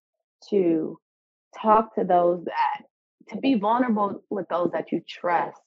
[0.50, 1.00] to
[1.58, 2.86] talk to those that
[3.30, 5.60] to be vulnerable with those that you trust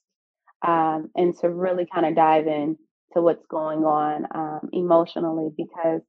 [0.62, 2.76] um, and to really kind of dive in
[3.12, 6.00] to what's going on um, emotionally because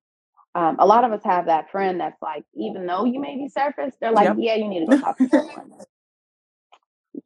[0.55, 3.47] um, a lot of us have that friend that's like even though you may be
[3.49, 4.37] surface they're like yep.
[4.39, 5.71] yeah you need to go talk to someone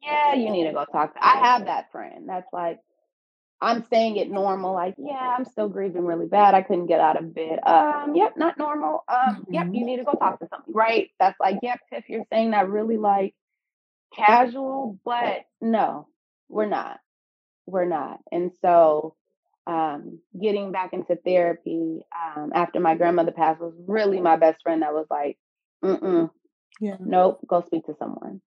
[0.02, 2.78] yeah you need to go talk to i have that friend that's like
[3.60, 6.54] I'm saying it normal, like, yeah, I'm still grieving really bad.
[6.54, 7.58] I couldn't get out of bed.
[7.66, 9.04] Um, yep, not normal.
[9.08, 9.54] Um, mm-hmm.
[9.54, 11.10] yep, you need to go talk to somebody, right?
[11.18, 13.34] That's like, yep, if you're saying that really like
[14.14, 16.06] casual, but no,
[16.48, 17.00] we're not.
[17.66, 18.20] We're not.
[18.30, 19.16] And so
[19.66, 22.00] um, getting back into therapy
[22.36, 25.36] um, after my grandmother passed was really my best friend that was like,
[25.84, 26.30] mm mm
[26.80, 26.96] yeah.
[27.00, 28.40] nope, go speak to someone.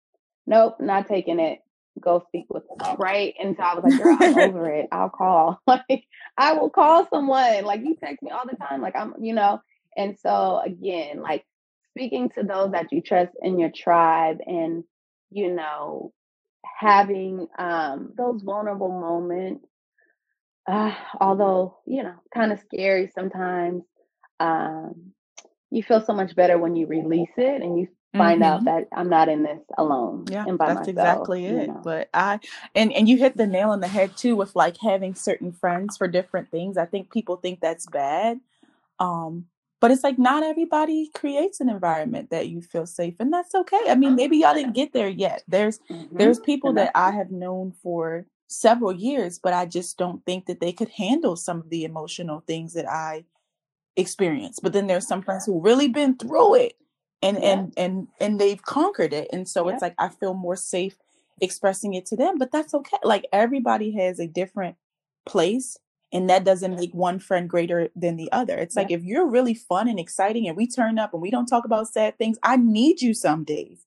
[0.46, 1.60] Nope, not taking it
[1.98, 3.34] go speak with them, right?
[3.42, 4.88] And so I was like, girl, I'm over it.
[4.92, 5.60] I'll call.
[5.66, 6.04] Like
[6.38, 7.64] I will call someone.
[7.64, 8.82] Like you text me all the time.
[8.82, 9.60] Like I'm, you know.
[9.96, 11.44] And so again, like
[11.92, 14.84] speaking to those that you trust in your tribe and
[15.30, 16.12] you know
[16.80, 19.66] having um those vulnerable moments
[20.68, 23.84] uh, although you know kind of scary sometimes
[24.40, 25.12] um
[25.70, 28.52] you feel so much better when you release it and you find mm-hmm.
[28.52, 30.24] out that I'm not in this alone.
[30.30, 31.62] Yeah, that's myself, exactly it.
[31.62, 31.80] You know?
[31.84, 32.40] But I
[32.74, 35.96] and and you hit the nail on the head too with like having certain friends
[35.96, 36.76] for different things.
[36.76, 38.40] I think people think that's bad.
[38.98, 39.46] Um,
[39.80, 43.80] but it's like not everybody creates an environment that you feel safe and that's okay.
[43.88, 45.44] I mean, maybe y'all didn't get there yet.
[45.46, 46.16] There's mm-hmm.
[46.16, 50.60] there's people that I have known for several years, but I just don't think that
[50.60, 53.24] they could handle some of the emotional things that I
[53.96, 54.58] experience.
[54.60, 56.74] But then there's some friends who really been through it
[57.22, 57.52] and yeah.
[57.52, 59.74] and and and they've conquered it and so yeah.
[59.74, 60.96] it's like i feel more safe
[61.40, 64.76] expressing it to them but that's okay like everybody has a different
[65.26, 65.76] place
[66.10, 68.82] and that doesn't make one friend greater than the other it's yeah.
[68.82, 71.64] like if you're really fun and exciting and we turn up and we don't talk
[71.64, 73.84] about sad things i need you some days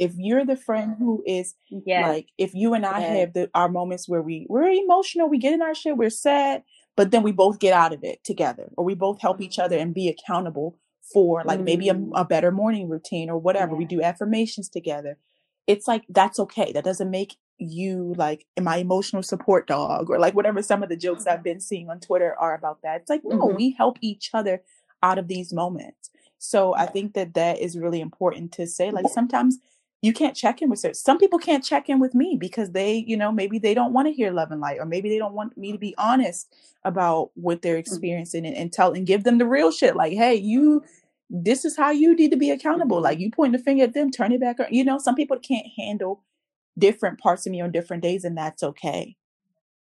[0.00, 2.08] if you're the friend who is Yes.
[2.08, 5.52] like if you and I have the our moments where we we're emotional, we get
[5.52, 6.64] in our shit, we're sad,
[6.96, 9.66] but then we both get out of it together, or we both help each mm-hmm.
[9.66, 10.78] other and be accountable
[11.12, 12.10] for like maybe a, Mm.
[12.14, 13.74] a better morning routine or whatever.
[13.74, 15.18] We do affirmations together.
[15.66, 16.72] It's like that's okay.
[16.72, 20.96] That doesn't make you like my emotional support dog or like whatever some of the
[20.96, 23.00] jokes I've been seeing on Twitter are about that.
[23.02, 23.56] It's like no, Mhm.
[23.56, 24.62] we help each other
[25.02, 26.10] out of these moments.
[26.38, 28.90] So I think that that is really important to say.
[28.90, 29.58] Like sometimes
[30.02, 32.94] you can't check in with certain some people can't check in with me because they
[33.06, 35.34] you know maybe they don't want to hear love and light or maybe they don't
[35.34, 36.54] want me to be honest
[36.84, 37.80] about what they're Mhm.
[37.80, 40.82] experiencing and, and tell and give them the real shit like hey you
[41.30, 44.10] this is how you need to be accountable like you point the finger at them
[44.10, 46.22] turn it back you know some people can't handle
[46.78, 49.16] different parts of me on different days and that's okay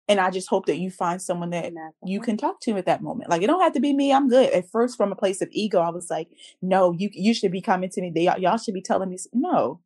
[0.08, 1.72] and i just hope that you find someone that
[2.04, 4.28] you can talk to at that moment like it don't have to be me i'm
[4.28, 6.28] good at first from a place of ego i was like
[6.60, 9.80] no you you should be coming to me they, y'all should be telling me no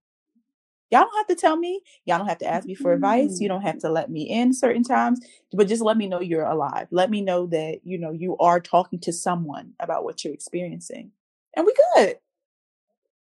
[0.91, 1.81] Y'all don't have to tell me.
[2.05, 3.41] Y'all don't have to ask me for advice.
[3.41, 5.19] You don't have to let me in certain times,
[5.53, 6.87] but just let me know you're alive.
[6.93, 11.11] Let me know that, you know, you are talking to someone about what you're experiencing.
[11.57, 12.17] And we good.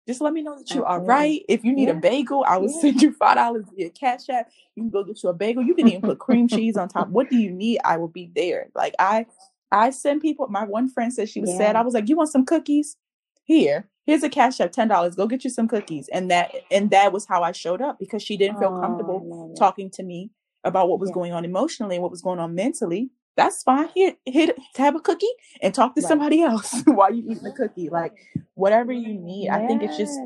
[0.08, 1.44] Just let me know that you are right.
[1.50, 2.82] If you need a bagel, I will Yeah.
[2.82, 4.50] send you five dollars via Cash App.
[4.76, 5.64] You can go get you a bagel.
[5.64, 7.10] You can even put cream cheese on top.
[7.10, 7.80] What do you need?
[7.84, 8.70] I will be there.
[8.76, 9.26] Like I
[9.72, 11.76] I send people my one friend said she was sad.
[11.76, 12.98] I was like, You want some cookies?
[13.46, 13.90] Here.
[14.06, 15.16] Here's a cash app, ten dollars.
[15.16, 16.08] Go get you some cookies.
[16.10, 19.26] And that and that was how I showed up because she didn't feel Oh, comfortable
[19.58, 20.30] talking to me
[20.64, 21.14] about what was Yeah.
[21.16, 23.10] going on emotionally and what was going on mentally.
[23.36, 23.90] That's fine.
[23.94, 25.28] Here, here have a cookie
[25.62, 26.08] and talk to Right.
[26.08, 27.90] somebody else while you eating the cookie.
[27.90, 28.14] Like
[28.54, 29.50] whatever you need.
[29.50, 30.20] I think it's just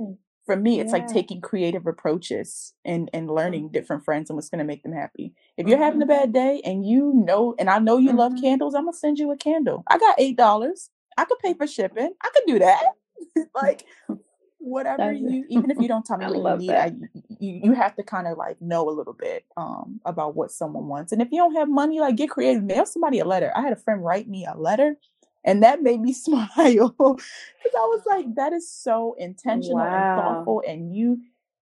[0.46, 3.74] for me, it's like taking creative approaches and and learning mm-hmm.
[3.74, 5.34] different friends and what's going to make them happy.
[5.58, 6.22] If you're having a mm-hmm.
[6.22, 8.42] bad day and you know, and I know you love Mhm.
[8.42, 9.84] candles, I'm gonna send you a candle.
[9.88, 10.90] I got eight dollars.
[11.18, 11.58] I could pay mm-hmm.
[11.60, 12.14] for shipping.
[12.24, 12.84] I could do that.
[13.56, 13.86] like
[14.60, 16.72] whatever That's you, even if you don't tell me what you need.
[16.72, 16.94] I
[17.40, 20.88] you you have to kind of like know a little bit um about what someone
[20.88, 21.12] wants.
[21.12, 22.64] And if you don't have money, like get creative.
[22.64, 23.52] Mail somebody a letter.
[23.56, 24.96] I had a friend write me a letter.
[25.46, 30.62] And that made me smile because I was like, that is so intentional and thoughtful.
[30.68, 31.22] And you,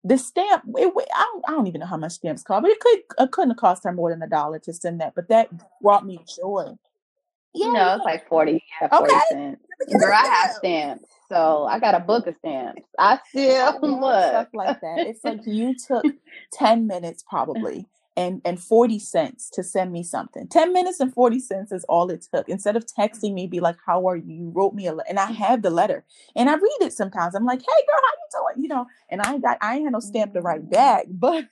[0.03, 2.81] the stamp, it, I, don't, I don't even know how much stamps cost, but it
[2.81, 5.15] could it couldn't have cost her more than a dollar to send that.
[5.15, 6.75] But that brought me joy.
[7.55, 9.21] You Yeah, know, it's like 40, yeah, 40 Okay.
[9.31, 9.61] cents.
[9.69, 11.05] Let me get Girl, I have stamps.
[11.29, 12.83] So I got a book of stamps.
[12.99, 13.19] I
[13.55, 14.29] I still love look.
[14.31, 15.07] stuff like that.
[15.07, 16.05] It's like you took
[16.53, 17.87] 10 minutes probably
[18.17, 20.49] and and 40 cents to send me something.
[20.49, 22.49] 10 minutes and 40 cents is all it took.
[22.49, 24.33] Instead of texting me, be like, how are you?
[24.35, 25.09] You wrote me a letter.
[25.09, 25.35] And I mm-hmm.
[25.35, 26.05] have the letter.
[26.37, 27.35] And I read it sometimes.
[27.35, 28.63] I'm like, hey girl, how you doing?
[28.65, 30.71] You know, and I got I ain't had no stamp to write mm-hmm.
[30.71, 31.47] back, but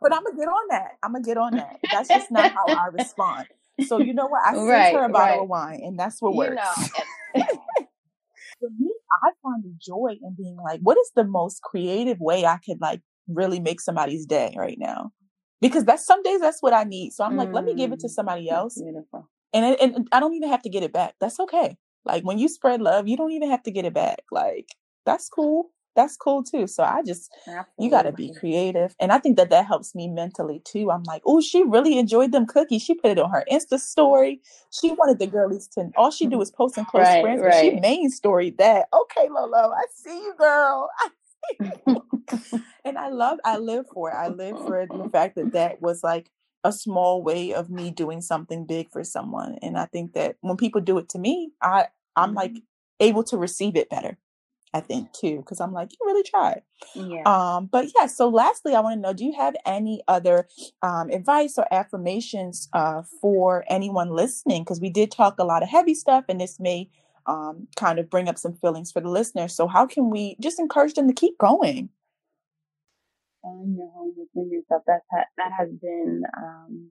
[0.00, 0.92] but I'm gonna get on that.
[1.02, 1.80] I'm gonna get on that.
[1.90, 3.46] That's just not how I respond.
[3.80, 4.42] So you know what?
[4.44, 5.42] I sent right, her a bottle right.
[5.42, 6.54] of wine, and that's what You works.
[6.54, 6.88] know,
[8.60, 8.90] For me,
[9.22, 12.80] I find the joy in being like, what is the most creative way I could
[12.80, 15.12] like really make somebody's day right now?
[15.60, 17.12] Because that's some days that's what I need.
[17.12, 19.30] So I'm like, let me give it to Mm, somebody else, beautiful.
[19.52, 21.14] and it, and I don't even have to get it back.
[21.20, 21.76] That's okay.
[22.04, 24.20] Like when you spread love, you don't even have to get it back.
[24.32, 24.68] Like
[25.06, 25.70] that's cool.
[25.96, 26.66] That's cool too.
[26.66, 27.34] So I just
[27.78, 30.90] you got to be creative, and I think that that helps me mentally too.
[30.90, 32.82] I'm like, oh, she really enjoyed them cookies.
[32.82, 34.40] She put it on her Insta story.
[34.70, 35.90] She wanted the girlies to.
[35.96, 37.80] All she do is post in close Right, friends, but she right.
[37.80, 38.88] main storied that.
[38.92, 40.88] Okay, Lolo, I see you, girl.
[40.98, 42.62] I see you.
[42.84, 44.14] and I love, I live for it.
[44.14, 46.30] I live for the fact that that was like
[46.64, 49.56] a small way of me doing something big for someone.
[49.62, 51.86] And I think that when people do it to me, I
[52.16, 52.60] I'm like mm-hmm.
[53.00, 54.18] able to receive it better.
[54.76, 56.60] I think too, because I'm like, you really tried.
[56.94, 57.22] yeah.
[57.24, 60.46] Um, but yeah, so lastly, I want to know do you have any other
[60.82, 64.64] um, advice or affirmations uh, for anyone listening?
[64.64, 66.90] Because we did talk a lot of heavy stuff, and this may
[67.24, 69.54] um, kind of bring up some feelings for the listeners.
[69.54, 71.88] So, how can we just encourage them to keep going?
[73.42, 74.82] Find your home within yourself.
[74.86, 76.90] That's ha- that has been um,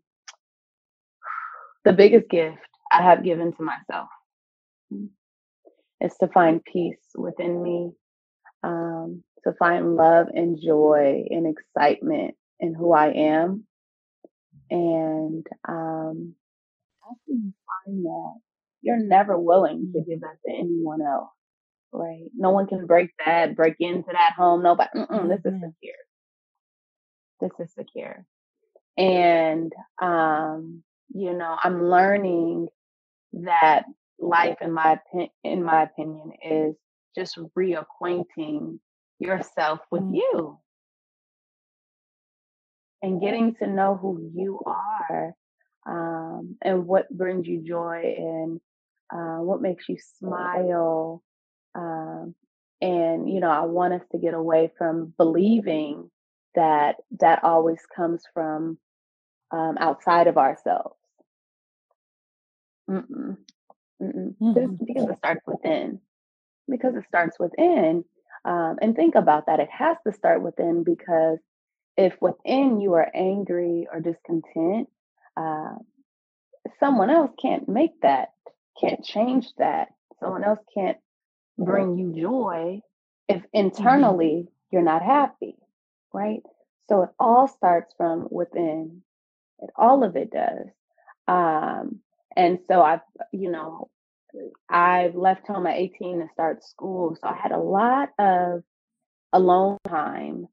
[1.83, 2.57] the biggest gift
[2.91, 4.09] I have given to myself.
[6.05, 7.91] Is to find peace within me,
[8.63, 13.65] um, to find love and joy and excitement in who I am,
[14.71, 16.35] and um,
[17.09, 17.53] after you
[17.85, 18.33] find that,
[18.81, 21.29] you're never willing to give that to anyone else,
[21.93, 22.29] right?
[22.35, 24.63] No one can break that, break into that home.
[24.63, 24.89] Nobody.
[25.29, 25.73] This is Mhm.
[25.73, 25.95] secure.
[27.41, 28.25] This is secure.
[28.97, 30.83] And, um,
[31.13, 32.69] you know, I'm learning
[33.33, 33.85] that
[34.19, 34.99] life, in my
[35.43, 36.75] in my opinion, is
[37.15, 38.79] just reacquainting
[39.19, 40.15] yourself with Mm.
[40.15, 40.59] you
[43.01, 45.33] and getting to know who you are,
[45.85, 48.61] um, and what brings you joy and
[49.13, 51.23] uh, what makes you smile.
[51.75, 52.35] Um,
[52.81, 56.11] And, you know, I want us to get away from believing
[56.53, 58.77] that that always comes from
[59.51, 60.95] um, outside of ourselves.
[62.89, 63.37] Mm-mm.
[64.01, 64.85] Mm-hmm.
[64.85, 65.99] Because it starts within.
[66.69, 68.03] Because it starts within.
[68.43, 69.59] Um, and think about that.
[69.59, 71.39] It has to start within because
[71.97, 74.89] if within you are angry or discontent,
[75.37, 75.75] uh,
[76.79, 78.29] someone else can't make that,
[78.79, 79.89] can't change that.
[80.19, 80.97] Someone else can't
[81.57, 82.81] bring you joy
[83.27, 83.57] if mm-hmm.
[83.57, 85.55] internally you're not happy,
[86.13, 86.41] right?
[86.89, 89.01] So it all starts from within.
[89.59, 90.67] It all of it does.
[91.27, 91.99] Um,
[92.35, 92.99] and so I've,
[93.35, 93.89] you know,
[94.69, 97.15] I left home at 18 to start school.
[97.21, 98.63] So I had a lot of
[99.33, 100.47] alone time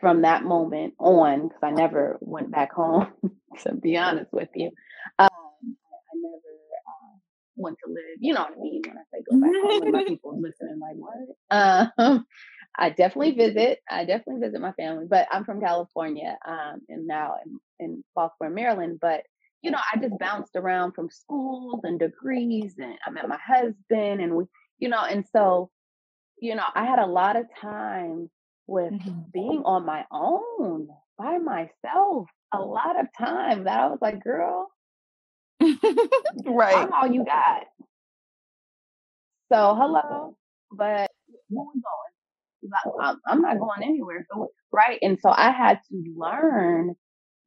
[0.00, 3.12] from that moment on because I never went back home,
[3.62, 4.70] to be honest with you.
[5.18, 7.16] Um, I never uh,
[7.56, 9.82] went to live, you know what I mean when I say go back home.
[9.82, 11.96] And my people listening, like, what?
[12.08, 12.26] Um,
[12.78, 13.78] I definitely visit.
[13.88, 18.52] I definitely visit my family, but I'm from California um, and now in, in Baltimore,
[18.52, 18.98] Maryland.
[19.00, 19.22] But
[19.66, 24.20] you know, I just bounced around from schools and degrees, and I met my husband,
[24.20, 24.44] and we,
[24.78, 25.70] you know, and so,
[26.40, 28.30] you know, I had a lot of time
[28.68, 29.22] with mm-hmm.
[29.34, 30.86] being on my own
[31.18, 32.28] by myself.
[32.54, 34.68] A lot of time that I was like, girl,
[35.60, 37.64] right, I'm all you got.
[39.52, 40.36] So hello,
[40.70, 41.10] but
[41.48, 43.16] where we going?
[43.26, 44.24] I'm not going anywhere.
[44.32, 46.94] So right, and so I had to learn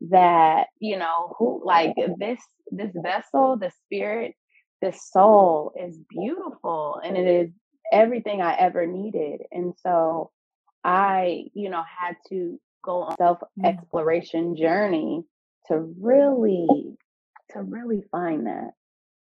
[0.01, 2.39] that you know who like this
[2.71, 4.33] this vessel the spirit
[4.81, 7.49] this soul is beautiful and it is
[7.91, 9.41] everything i ever needed.
[9.51, 10.31] And so
[10.83, 13.17] i you know had to go on mm.
[13.17, 15.23] self exploration journey
[15.67, 16.67] to really
[17.51, 18.71] to really find that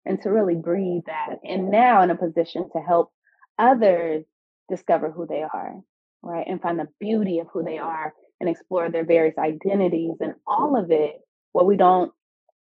[0.04, 3.10] and to really breathe that and now in a position to help
[3.58, 4.24] others
[4.68, 5.76] discover who they are
[6.22, 10.34] right and find the beauty of who they are and explore their various identities and
[10.46, 11.20] all of it
[11.52, 12.12] where we don't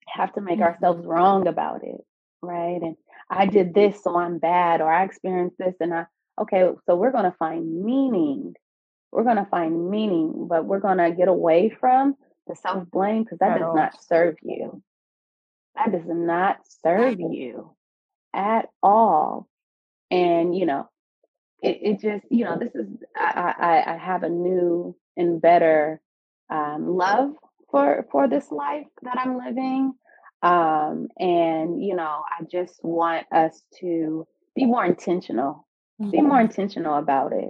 [0.07, 1.09] have to make ourselves mm-hmm.
[1.09, 2.01] wrong about it
[2.41, 2.82] right?
[2.82, 2.95] And
[3.30, 6.05] i did this so i'm bad or i experienced this and i
[6.39, 8.53] okay so we're going to find meaning.
[9.11, 12.16] We're going to find meaning but we're going to get away from
[12.47, 13.76] the self-blame because that at does all.
[13.76, 14.84] not serve you.
[15.76, 17.76] That does not serve you
[18.34, 19.47] at all.
[20.11, 20.89] And you know
[21.62, 23.53] it, it just you know this is I,
[23.86, 26.01] I i have a new and better
[26.49, 27.32] um, love
[27.70, 29.93] for for this life that I'm living.
[30.41, 35.68] Um, and you know, I just want us to be more intentional.
[36.01, 36.12] Mm-hmm.
[36.12, 37.49] Be more intentional about it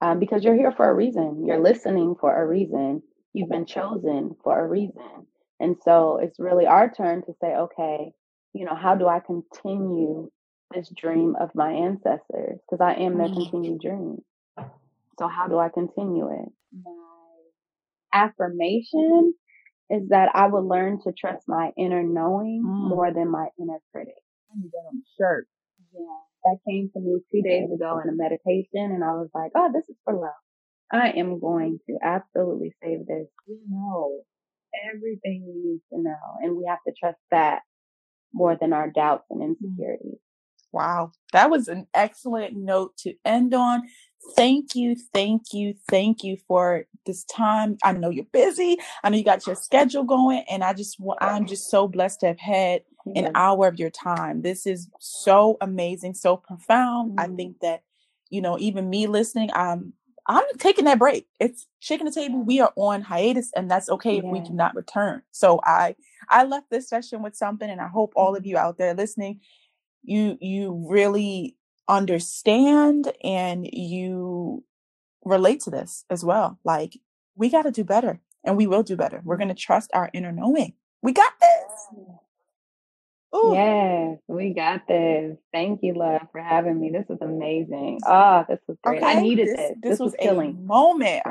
[0.00, 1.44] um, because you're here for a reason.
[1.46, 3.02] You're listening for a reason.
[3.32, 5.26] You've been chosen for a reason.
[5.60, 8.12] And so it's really our turn to say, okay,
[8.52, 10.30] you know, how do I continue
[10.74, 12.60] this dream of my ancestors?
[12.68, 13.50] Because I am their mm-hmm.
[13.50, 14.18] continued dream.
[15.18, 16.48] So how do I continue it?
[16.84, 17.06] My
[18.12, 19.34] affirmation
[19.90, 22.88] is that I would learn to trust my inner knowing mm.
[22.88, 24.14] more than my inner critic.
[24.50, 25.46] I need that on shirt.
[25.94, 26.00] Yeah.
[26.44, 29.70] That came to me two days ago in a meditation and I was like, oh,
[29.72, 30.30] this is for love.
[30.92, 33.26] I am going to absolutely save this.
[33.48, 34.20] We know
[34.92, 37.60] everything we need to know and we have to trust that
[38.32, 39.48] more than our doubts and mm.
[39.48, 40.20] insecurities.
[40.76, 41.12] Wow.
[41.32, 43.84] That was an excellent note to end on.
[44.36, 47.78] Thank you, thank you, thank you for this time.
[47.82, 48.76] I know you're busy.
[49.02, 52.26] I know you got your schedule going, and I just I'm just so blessed to
[52.26, 52.82] have had
[53.14, 54.42] an hour of your time.
[54.42, 57.12] This is so amazing, so profound.
[57.12, 57.32] Mm-hmm.
[57.32, 57.80] I think that
[58.28, 59.94] you know, even me listening, I'm
[60.26, 61.26] I'm taking that break.
[61.40, 62.42] It's shaking the table.
[62.42, 64.24] We are on hiatus, and that's okay yeah.
[64.24, 65.22] if we cannot return.
[65.30, 65.94] So I
[66.28, 69.40] I left this session with something, and I hope all of you out there listening,
[70.06, 71.56] you you really
[71.88, 74.64] understand and you
[75.24, 76.58] relate to this as well.
[76.64, 76.98] Like,
[77.34, 79.20] we got to do better and we will do better.
[79.24, 80.74] We're going to trust our inner knowing.
[81.02, 82.06] We got this.
[83.34, 83.52] Ooh.
[83.52, 85.36] Yes, we got this.
[85.52, 86.90] Thank you, love, for having me.
[86.90, 88.00] This was amazing.
[88.06, 89.02] Oh, this was great.
[89.02, 89.18] Okay.
[89.18, 89.56] I needed this.
[89.56, 90.64] This, this, this was, was killing.
[90.64, 91.22] moment.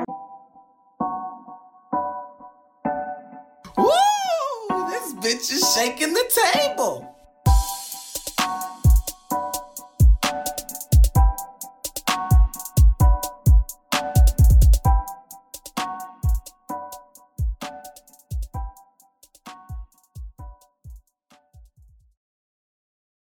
[3.76, 4.88] Woo!
[4.88, 7.15] This bitch is shaking the table.